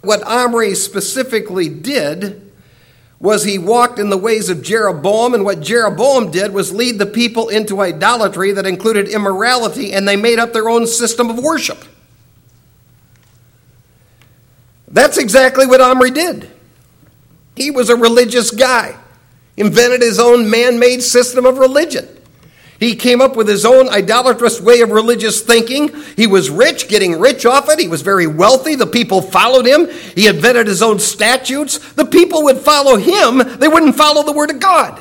What 0.02 0.24
Omri 0.24 0.76
specifically 0.76 1.70
did 1.70 2.52
was 3.20 3.44
he 3.44 3.60
walked 3.60 4.00
in 4.00 4.10
the 4.10 4.18
ways 4.18 4.50
of 4.50 4.64
Jeroboam, 4.64 5.36
and 5.36 5.46
what 5.46 5.62
Jeroboam 5.62 6.32
did 6.32 6.52
was 6.54 6.74
lead 6.74 6.98
the 6.98 7.06
people 7.06 7.50
into 7.50 7.80
idolatry 7.80 8.52
that 8.52 8.66
included 8.66 9.08
immorality, 9.08 9.94
and 9.94 10.08
they 10.08 10.16
made 10.16 10.40
up 10.40 10.54
their 10.54 10.68
own 10.68 10.88
system 10.88 11.30
of 11.30 11.38
worship. 11.38 11.86
That's 14.92 15.18
exactly 15.18 15.66
what 15.66 15.82
Omri 15.82 16.12
did. 16.12 16.52
He 17.56 17.72
was 17.72 17.90
a 17.90 17.96
religious 17.96 18.52
guy, 18.52 18.98
invented 19.58 20.02
his 20.02 20.20
own 20.20 20.50
man 20.50 20.80
made 20.80 21.02
system 21.02 21.46
of 21.46 21.58
religion. 21.58 22.08
He 22.80 22.96
came 22.96 23.22
up 23.22 23.36
with 23.36 23.48
his 23.48 23.64
own 23.64 23.90
idolatrous 23.90 24.60
way 24.60 24.82
of 24.82 24.90
religious 24.90 25.42
thinking. 25.42 25.94
He 26.18 26.26
was 26.26 26.50
rich, 26.50 26.88
getting 26.88 27.20
rich 27.20 27.46
off 27.46 27.70
it. 27.70 27.78
He 27.78 27.88
was 27.88 28.02
very 28.02 28.26
wealthy. 28.26 28.74
The 28.74 28.88
people 28.88 29.22
followed 29.22 29.68
him. 29.68 29.88
He 30.16 30.28
invented 30.28 30.66
his 30.66 30.82
own 30.82 30.98
statutes. 30.98 31.78
The 31.94 32.06
people 32.06 32.46
would 32.46 32.58
follow 32.58 32.98
him, 32.98 33.38
they 33.60 33.68
wouldn't 33.68 33.96
follow 33.96 34.24
the 34.24 34.32
Word 34.32 34.50
of 34.50 34.60
God. 34.60 35.00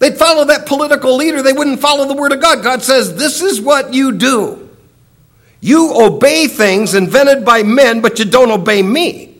They'd 0.00 0.18
follow 0.18 0.44
that 0.44 0.66
political 0.66 1.16
leader, 1.16 1.40
they 1.40 1.54
wouldn't 1.54 1.80
follow 1.80 2.06
the 2.06 2.14
Word 2.14 2.32
of 2.32 2.42
God. 2.42 2.62
God 2.62 2.82
says, 2.82 3.16
This 3.16 3.40
is 3.40 3.58
what 3.58 3.94
you 3.94 4.12
do. 4.12 4.63
You 5.64 5.94
obey 5.94 6.46
things 6.46 6.94
invented 6.94 7.42
by 7.42 7.62
men, 7.62 8.02
but 8.02 8.18
you 8.18 8.26
don't 8.26 8.50
obey 8.50 8.82
me. 8.82 9.34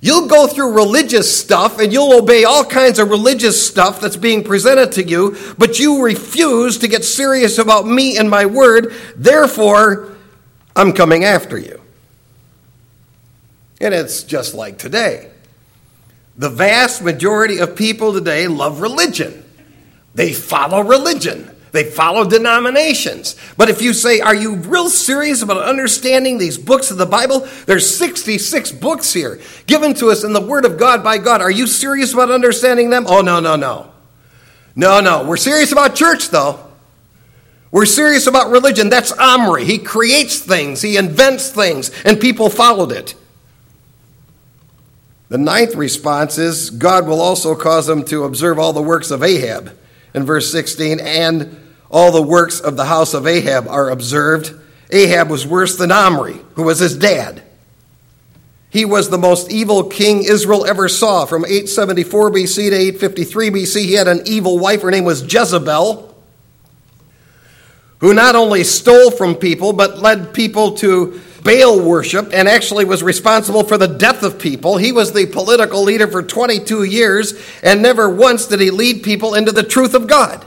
You'll 0.00 0.26
go 0.26 0.48
through 0.48 0.74
religious 0.74 1.38
stuff 1.38 1.78
and 1.78 1.92
you'll 1.92 2.18
obey 2.18 2.42
all 2.42 2.64
kinds 2.64 2.98
of 2.98 3.10
religious 3.10 3.64
stuff 3.64 4.00
that's 4.00 4.16
being 4.16 4.42
presented 4.42 4.90
to 4.92 5.04
you, 5.04 5.36
but 5.56 5.78
you 5.78 6.02
refuse 6.02 6.78
to 6.78 6.88
get 6.88 7.04
serious 7.04 7.58
about 7.58 7.86
me 7.86 8.18
and 8.18 8.28
my 8.28 8.44
word. 8.44 8.92
Therefore, 9.14 10.16
I'm 10.74 10.92
coming 10.92 11.22
after 11.22 11.56
you. 11.56 11.80
And 13.80 13.94
it's 13.94 14.24
just 14.24 14.52
like 14.52 14.78
today. 14.78 15.30
The 16.36 16.50
vast 16.50 17.02
majority 17.02 17.58
of 17.58 17.76
people 17.76 18.12
today 18.12 18.48
love 18.48 18.80
religion, 18.80 19.44
they 20.16 20.32
follow 20.32 20.82
religion. 20.82 21.55
They 21.76 21.84
follow 21.84 22.24
denominations. 22.24 23.36
But 23.58 23.68
if 23.68 23.82
you 23.82 23.92
say, 23.92 24.20
Are 24.20 24.34
you 24.34 24.54
real 24.54 24.88
serious 24.88 25.42
about 25.42 25.62
understanding 25.62 26.38
these 26.38 26.56
books 26.56 26.90
of 26.90 26.96
the 26.96 27.04
Bible? 27.04 27.46
There's 27.66 27.94
66 27.98 28.72
books 28.72 29.12
here 29.12 29.38
given 29.66 29.92
to 29.94 30.10
us 30.10 30.24
in 30.24 30.32
the 30.32 30.40
Word 30.40 30.64
of 30.64 30.78
God 30.78 31.04
by 31.04 31.18
God. 31.18 31.42
Are 31.42 31.50
you 31.50 31.66
serious 31.66 32.14
about 32.14 32.30
understanding 32.30 32.88
them? 32.88 33.04
Oh, 33.06 33.20
no, 33.20 33.40
no, 33.40 33.56
no. 33.56 33.92
No, 34.74 35.00
no. 35.00 35.26
We're 35.26 35.36
serious 35.36 35.70
about 35.70 35.94
church, 35.94 36.30
though. 36.30 36.60
We're 37.70 37.84
serious 37.84 38.26
about 38.26 38.50
religion. 38.50 38.88
That's 38.88 39.12
Omri. 39.12 39.66
He 39.66 39.76
creates 39.76 40.38
things, 40.38 40.80
he 40.80 40.96
invents 40.96 41.50
things, 41.50 41.90
and 42.06 42.18
people 42.18 42.48
followed 42.48 42.90
it. 42.90 43.14
The 45.28 45.36
ninth 45.36 45.74
response 45.74 46.38
is 46.38 46.70
God 46.70 47.06
will 47.06 47.20
also 47.20 47.54
cause 47.54 47.86
them 47.86 48.02
to 48.06 48.24
observe 48.24 48.58
all 48.58 48.72
the 48.72 48.80
works 48.80 49.10
of 49.10 49.22
Ahab 49.22 49.76
in 50.14 50.24
verse 50.24 50.50
16 50.50 51.00
and 51.00 51.64
all 51.90 52.10
the 52.10 52.22
works 52.22 52.60
of 52.60 52.76
the 52.76 52.86
house 52.86 53.14
of 53.14 53.26
Ahab 53.26 53.68
are 53.68 53.90
observed. 53.90 54.52
Ahab 54.90 55.30
was 55.30 55.46
worse 55.46 55.76
than 55.76 55.92
Omri, 55.92 56.40
who 56.54 56.64
was 56.64 56.78
his 56.78 56.96
dad. 56.96 57.42
He 58.70 58.84
was 58.84 59.08
the 59.08 59.18
most 59.18 59.50
evil 59.50 59.84
king 59.84 60.22
Israel 60.24 60.66
ever 60.66 60.88
saw. 60.88 61.24
From 61.24 61.44
874 61.44 62.30
BC 62.30 62.70
to 62.70 62.76
853 62.76 63.50
BC, 63.50 63.84
he 63.84 63.92
had 63.94 64.08
an 64.08 64.22
evil 64.26 64.58
wife. 64.58 64.82
Her 64.82 64.90
name 64.90 65.04
was 65.04 65.22
Jezebel, 65.22 66.14
who 68.00 68.12
not 68.12 68.34
only 68.34 68.64
stole 68.64 69.10
from 69.10 69.36
people, 69.36 69.72
but 69.72 69.98
led 69.98 70.34
people 70.34 70.72
to 70.78 71.20
Baal 71.42 71.80
worship 71.80 72.30
and 72.32 72.48
actually 72.48 72.84
was 72.84 73.04
responsible 73.04 73.62
for 73.62 73.78
the 73.78 73.86
death 73.86 74.24
of 74.24 74.38
people. 74.38 74.76
He 74.76 74.90
was 74.90 75.12
the 75.12 75.26
political 75.26 75.82
leader 75.82 76.08
for 76.08 76.22
22 76.22 76.82
years, 76.82 77.40
and 77.62 77.80
never 77.80 78.10
once 78.10 78.46
did 78.46 78.60
he 78.60 78.70
lead 78.70 79.04
people 79.04 79.34
into 79.34 79.52
the 79.52 79.62
truth 79.62 79.94
of 79.94 80.08
God. 80.08 80.44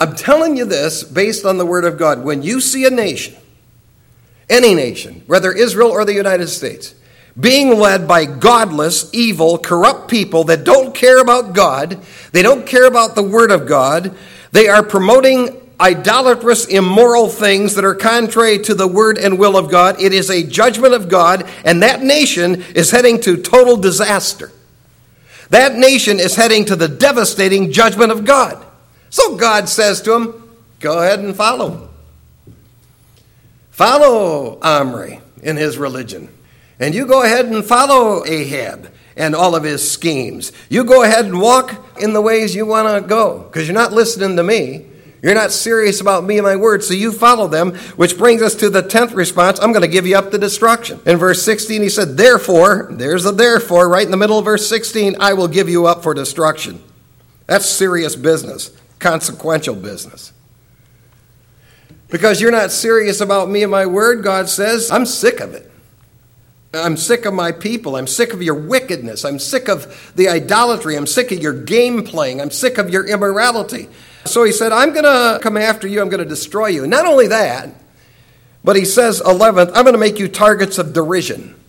I'm 0.00 0.16
telling 0.16 0.56
you 0.56 0.64
this 0.64 1.04
based 1.04 1.44
on 1.44 1.58
the 1.58 1.66
Word 1.66 1.84
of 1.84 1.98
God. 1.98 2.24
When 2.24 2.42
you 2.42 2.60
see 2.62 2.86
a 2.86 2.90
nation, 2.90 3.36
any 4.48 4.74
nation, 4.74 5.22
whether 5.26 5.52
Israel 5.52 5.90
or 5.90 6.06
the 6.06 6.14
United 6.14 6.48
States, 6.48 6.94
being 7.38 7.78
led 7.78 8.08
by 8.08 8.24
godless, 8.24 9.12
evil, 9.12 9.58
corrupt 9.58 10.10
people 10.10 10.44
that 10.44 10.64
don't 10.64 10.94
care 10.94 11.20
about 11.20 11.54
God, 11.54 12.00
they 12.32 12.42
don't 12.42 12.66
care 12.66 12.86
about 12.86 13.14
the 13.14 13.22
Word 13.22 13.50
of 13.50 13.66
God, 13.66 14.16
they 14.52 14.68
are 14.68 14.82
promoting 14.82 15.56
idolatrous, 15.78 16.66
immoral 16.66 17.28
things 17.28 17.74
that 17.74 17.84
are 17.84 17.94
contrary 17.94 18.58
to 18.58 18.74
the 18.74 18.88
Word 18.88 19.18
and 19.18 19.38
will 19.38 19.56
of 19.56 19.70
God. 19.70 20.00
It 20.00 20.12
is 20.12 20.30
a 20.30 20.42
judgment 20.42 20.94
of 20.94 21.08
God, 21.08 21.48
and 21.64 21.82
that 21.82 22.02
nation 22.02 22.62
is 22.74 22.90
heading 22.90 23.20
to 23.20 23.36
total 23.36 23.76
disaster. 23.76 24.50
That 25.50 25.74
nation 25.74 26.18
is 26.18 26.36
heading 26.36 26.64
to 26.66 26.76
the 26.76 26.88
devastating 26.88 27.70
judgment 27.70 28.12
of 28.12 28.24
God. 28.24 28.66
So 29.10 29.36
God 29.36 29.68
says 29.68 30.00
to 30.02 30.14
him, 30.14 30.50
Go 30.78 31.00
ahead 31.00 31.18
and 31.18 31.36
follow. 31.36 31.90
Follow 33.70 34.58
Omri 34.62 35.20
in 35.42 35.56
his 35.56 35.76
religion. 35.76 36.28
And 36.78 36.94
you 36.94 37.06
go 37.06 37.22
ahead 37.22 37.46
and 37.46 37.64
follow 37.64 38.24
Ahab 38.24 38.90
and 39.16 39.34
all 39.34 39.54
of 39.54 39.64
his 39.64 39.90
schemes. 39.90 40.52
You 40.70 40.84
go 40.84 41.02
ahead 41.02 41.26
and 41.26 41.40
walk 41.40 41.74
in 42.00 42.14
the 42.14 42.22
ways 42.22 42.54
you 42.54 42.64
want 42.64 43.02
to 43.02 43.06
go 43.06 43.40
because 43.40 43.68
you're 43.68 43.74
not 43.74 43.92
listening 43.92 44.36
to 44.36 44.42
me. 44.42 44.86
You're 45.22 45.34
not 45.34 45.52
serious 45.52 46.00
about 46.00 46.24
me 46.24 46.38
and 46.38 46.46
my 46.46 46.56
word, 46.56 46.82
so 46.82 46.94
you 46.94 47.12
follow 47.12 47.46
them, 47.46 47.74
which 47.96 48.16
brings 48.16 48.40
us 48.40 48.54
to 48.54 48.70
the 48.70 48.80
tenth 48.80 49.12
response 49.12 49.60
I'm 49.60 49.72
going 49.72 49.82
to 49.82 49.88
give 49.88 50.06
you 50.06 50.16
up 50.16 50.30
to 50.30 50.38
destruction. 50.38 50.98
In 51.04 51.18
verse 51.18 51.42
16, 51.42 51.82
he 51.82 51.90
said, 51.90 52.16
Therefore, 52.16 52.88
there's 52.90 53.26
a 53.26 53.32
therefore 53.32 53.86
right 53.90 54.04
in 54.04 54.10
the 54.10 54.16
middle 54.16 54.38
of 54.38 54.46
verse 54.46 54.66
16, 54.66 55.16
I 55.20 55.34
will 55.34 55.48
give 55.48 55.68
you 55.68 55.84
up 55.84 56.02
for 56.02 56.14
destruction. 56.14 56.82
That's 57.46 57.66
serious 57.66 58.16
business 58.16 58.70
consequential 59.00 59.74
business. 59.74 60.32
Because 62.08 62.40
you're 62.40 62.50
not 62.50 62.70
serious 62.70 63.20
about 63.20 63.48
me 63.48 63.62
and 63.62 63.70
my 63.70 63.86
word, 63.86 64.22
God 64.22 64.48
says, 64.48 64.90
I'm 64.90 65.06
sick 65.06 65.40
of 65.40 65.54
it. 65.54 65.70
I'm 66.72 66.96
sick 66.96 67.24
of 67.24 67.34
my 67.34 67.50
people. 67.50 67.96
I'm 67.96 68.06
sick 68.06 68.32
of 68.32 68.42
your 68.42 68.54
wickedness. 68.54 69.24
I'm 69.24 69.40
sick 69.40 69.68
of 69.68 70.12
the 70.14 70.28
idolatry. 70.28 70.96
I'm 70.96 71.06
sick 71.06 71.32
of 71.32 71.40
your 71.40 71.52
game 71.52 72.04
playing. 72.04 72.40
I'm 72.40 72.50
sick 72.50 72.78
of 72.78 72.90
your 72.90 73.06
immorality. 73.06 73.88
So 74.24 74.44
he 74.44 74.52
said, 74.52 74.70
I'm 74.70 74.92
going 74.92 75.04
to 75.04 75.40
come 75.42 75.56
after 75.56 75.88
you. 75.88 76.00
I'm 76.00 76.08
going 76.08 76.22
to 76.22 76.28
destroy 76.28 76.68
you. 76.68 76.86
Not 76.86 77.06
only 77.06 77.26
that, 77.28 77.70
but 78.62 78.76
he 78.76 78.84
says, 78.84 79.20
11th, 79.20 79.68
I'm 79.74 79.84
going 79.84 79.94
to 79.94 79.98
make 79.98 80.18
you 80.18 80.28
targets 80.28 80.78
of 80.78 80.92
derision. 80.92 81.59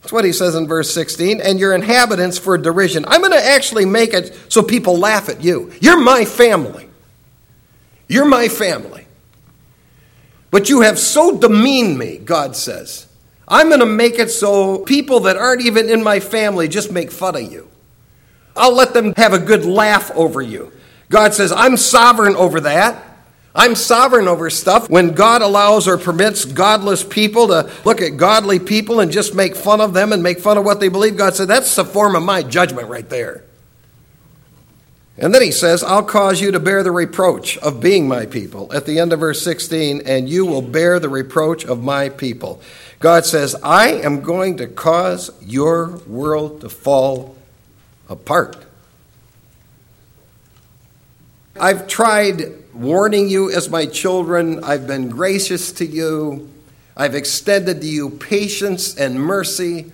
That's 0.00 0.12
what 0.12 0.24
he 0.24 0.32
says 0.32 0.54
in 0.54 0.66
verse 0.66 0.92
16. 0.94 1.40
And 1.40 1.58
your 1.58 1.74
inhabitants 1.74 2.38
for 2.38 2.56
derision. 2.56 3.04
I'm 3.06 3.20
going 3.20 3.32
to 3.32 3.44
actually 3.44 3.84
make 3.84 4.14
it 4.14 4.36
so 4.48 4.62
people 4.62 4.98
laugh 4.98 5.28
at 5.28 5.42
you. 5.42 5.72
You're 5.80 6.00
my 6.00 6.24
family. 6.24 6.88
You're 8.08 8.28
my 8.28 8.48
family. 8.48 9.06
But 10.50 10.68
you 10.68 10.80
have 10.80 10.98
so 10.98 11.36
demeaned 11.38 11.98
me, 11.98 12.18
God 12.18 12.56
says. 12.56 13.06
I'm 13.46 13.68
going 13.68 13.80
to 13.80 13.86
make 13.86 14.18
it 14.18 14.30
so 14.30 14.78
people 14.84 15.20
that 15.20 15.36
aren't 15.36 15.62
even 15.62 15.88
in 15.88 16.02
my 16.02 16.20
family 16.20 16.68
just 16.68 16.92
make 16.92 17.10
fun 17.10 17.36
of 17.36 17.42
you. 17.50 17.68
I'll 18.56 18.74
let 18.74 18.92
them 18.92 19.14
have 19.16 19.32
a 19.32 19.38
good 19.38 19.64
laugh 19.64 20.10
over 20.14 20.42
you. 20.42 20.72
God 21.10 21.32
says, 21.32 21.52
I'm 21.52 21.76
sovereign 21.76 22.36
over 22.36 22.60
that. 22.60 23.02
I'm 23.58 23.74
sovereign 23.74 24.28
over 24.28 24.48
stuff. 24.50 24.88
When 24.88 25.14
God 25.14 25.42
allows 25.42 25.88
or 25.88 25.98
permits 25.98 26.44
godless 26.44 27.02
people 27.02 27.48
to 27.48 27.68
look 27.84 28.00
at 28.00 28.16
godly 28.16 28.60
people 28.60 29.00
and 29.00 29.10
just 29.10 29.34
make 29.34 29.56
fun 29.56 29.80
of 29.80 29.92
them 29.92 30.12
and 30.12 30.22
make 30.22 30.38
fun 30.38 30.58
of 30.58 30.64
what 30.64 30.78
they 30.78 30.88
believe, 30.88 31.16
God 31.16 31.34
said, 31.34 31.48
that's 31.48 31.74
the 31.74 31.84
form 31.84 32.14
of 32.14 32.22
my 32.22 32.44
judgment 32.44 32.86
right 32.86 33.08
there. 33.08 33.42
And 35.16 35.34
then 35.34 35.42
he 35.42 35.50
says, 35.50 35.82
I'll 35.82 36.04
cause 36.04 36.40
you 36.40 36.52
to 36.52 36.60
bear 36.60 36.84
the 36.84 36.92
reproach 36.92 37.58
of 37.58 37.80
being 37.80 38.06
my 38.06 38.26
people. 38.26 38.72
At 38.72 38.86
the 38.86 39.00
end 39.00 39.12
of 39.12 39.18
verse 39.18 39.42
16, 39.42 40.02
and 40.06 40.28
you 40.28 40.46
will 40.46 40.62
bear 40.62 41.00
the 41.00 41.08
reproach 41.08 41.64
of 41.64 41.82
my 41.82 42.10
people. 42.10 42.62
God 43.00 43.26
says, 43.26 43.56
I 43.64 43.88
am 43.88 44.20
going 44.20 44.58
to 44.58 44.68
cause 44.68 45.32
your 45.42 45.96
world 46.06 46.60
to 46.60 46.68
fall 46.68 47.36
apart. 48.08 48.64
I've 51.58 51.88
tried 51.88 52.54
warning 52.78 53.28
you 53.28 53.50
as 53.50 53.68
my 53.68 53.86
children. 53.86 54.62
I've 54.62 54.86
been 54.86 55.08
gracious 55.08 55.72
to 55.72 55.86
you. 55.86 56.48
I've 56.96 57.14
extended 57.14 57.80
to 57.80 57.86
you 57.86 58.10
patience 58.10 58.96
and 58.96 59.20
mercy. 59.20 59.92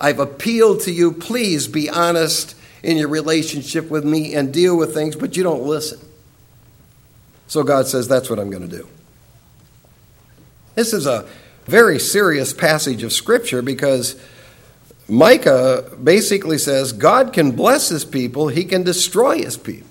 I've 0.00 0.18
appealed 0.18 0.80
to 0.82 0.92
you. 0.92 1.12
Please 1.12 1.66
be 1.66 1.88
honest 1.88 2.54
in 2.82 2.98
your 2.98 3.08
relationship 3.08 3.90
with 3.90 4.04
me 4.04 4.34
and 4.34 4.52
deal 4.52 4.76
with 4.76 4.92
things, 4.92 5.16
but 5.16 5.36
you 5.36 5.42
don't 5.42 5.62
listen. 5.62 5.98
So 7.46 7.62
God 7.62 7.86
says, 7.86 8.06
That's 8.06 8.28
what 8.28 8.38
I'm 8.38 8.50
going 8.50 8.68
to 8.68 8.76
do. 8.76 8.88
This 10.74 10.92
is 10.92 11.06
a 11.06 11.26
very 11.64 11.98
serious 11.98 12.52
passage 12.52 13.02
of 13.02 13.12
Scripture 13.12 13.62
because 13.62 14.20
Micah 15.08 15.90
basically 16.02 16.58
says 16.58 16.92
God 16.92 17.32
can 17.32 17.52
bless 17.52 17.88
his 17.88 18.04
people, 18.04 18.48
he 18.48 18.64
can 18.64 18.82
destroy 18.82 19.38
his 19.38 19.56
people. 19.56 19.88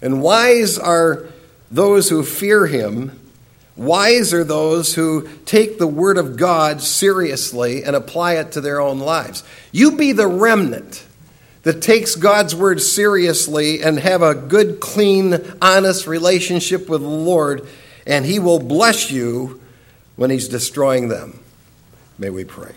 And 0.00 0.20
wise 0.20 0.78
are 0.78 1.28
those 1.72 2.10
who 2.10 2.22
fear 2.22 2.66
him. 2.66 3.18
Wise 3.74 4.34
are 4.34 4.44
those 4.44 4.94
who 4.94 5.26
take 5.46 5.78
the 5.78 5.86
word 5.86 6.18
of 6.18 6.36
God 6.36 6.82
seriously 6.82 7.82
and 7.82 7.96
apply 7.96 8.34
it 8.34 8.52
to 8.52 8.60
their 8.60 8.80
own 8.80 9.00
lives. 9.00 9.42
You 9.72 9.96
be 9.96 10.12
the 10.12 10.26
remnant 10.26 11.04
that 11.62 11.80
takes 11.80 12.14
God's 12.14 12.54
word 12.54 12.82
seriously 12.82 13.82
and 13.82 13.98
have 13.98 14.20
a 14.20 14.34
good, 14.34 14.80
clean, 14.80 15.40
honest 15.62 16.06
relationship 16.06 16.88
with 16.88 17.00
the 17.00 17.08
Lord, 17.08 17.66
and 18.06 18.26
he 18.26 18.38
will 18.38 18.58
bless 18.58 19.10
you 19.10 19.60
when 20.16 20.28
he's 20.28 20.48
destroying 20.48 21.08
them. 21.08 21.40
May 22.18 22.28
we 22.28 22.44
pray. 22.44 22.74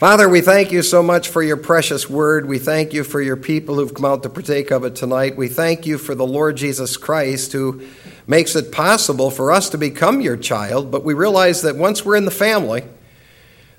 Father, 0.00 0.30
we 0.30 0.40
thank 0.40 0.72
you 0.72 0.80
so 0.80 1.02
much 1.02 1.28
for 1.28 1.42
your 1.42 1.58
precious 1.58 2.08
word. 2.08 2.46
We 2.46 2.58
thank 2.58 2.94
you 2.94 3.04
for 3.04 3.20
your 3.20 3.36
people 3.36 3.74
who've 3.74 3.92
come 3.92 4.06
out 4.06 4.22
to 4.22 4.30
partake 4.30 4.70
of 4.70 4.82
it 4.84 4.96
tonight. 4.96 5.36
We 5.36 5.48
thank 5.48 5.84
you 5.84 5.98
for 5.98 6.14
the 6.14 6.26
Lord 6.26 6.56
Jesus 6.56 6.96
Christ 6.96 7.52
who 7.52 7.86
makes 8.26 8.56
it 8.56 8.72
possible 8.72 9.30
for 9.30 9.52
us 9.52 9.68
to 9.68 9.76
become 9.76 10.22
your 10.22 10.38
child, 10.38 10.90
but 10.90 11.04
we 11.04 11.12
realize 11.12 11.60
that 11.60 11.76
once 11.76 12.02
we're 12.02 12.16
in 12.16 12.24
the 12.24 12.30
family, 12.30 12.82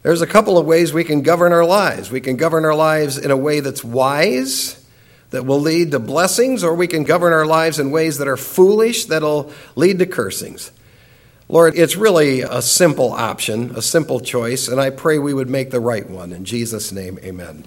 there's 0.03 0.21
a 0.21 0.27
couple 0.27 0.59
of 0.59 0.67
ways 0.67 0.93
we 0.93 1.03
can 1.03 1.23
govern 1.23 1.53
our 1.53 1.65
lives. 1.65 2.11
We 2.11 2.21
can 2.21 2.37
govern 2.37 2.65
our 2.65 2.75
lives 2.75 3.17
in 3.17 3.31
a 3.31 3.35
way 3.35 3.59
that's 3.59 3.83
wise, 3.83 4.79
that 5.31 5.47
will 5.47 5.59
lead 5.59 5.89
to 5.89 5.99
blessings, 5.99 6.63
or 6.63 6.75
we 6.75 6.85
can 6.85 7.03
govern 7.03 7.33
our 7.33 7.47
lives 7.47 7.79
in 7.79 7.89
ways 7.89 8.19
that 8.19 8.27
are 8.27 8.37
foolish, 8.37 9.05
that'll 9.05 9.51
lead 9.75 9.97
to 9.97 10.05
cursings. 10.05 10.71
Lord, 11.51 11.77
it's 11.77 11.97
really 11.97 12.43
a 12.43 12.61
simple 12.61 13.11
option, 13.11 13.75
a 13.75 13.81
simple 13.81 14.21
choice, 14.21 14.69
and 14.69 14.79
I 14.79 14.89
pray 14.89 15.19
we 15.19 15.33
would 15.33 15.49
make 15.49 15.69
the 15.69 15.81
right 15.81 16.09
one. 16.09 16.31
In 16.31 16.45
Jesus' 16.45 16.93
name, 16.93 17.19
amen. 17.25 17.65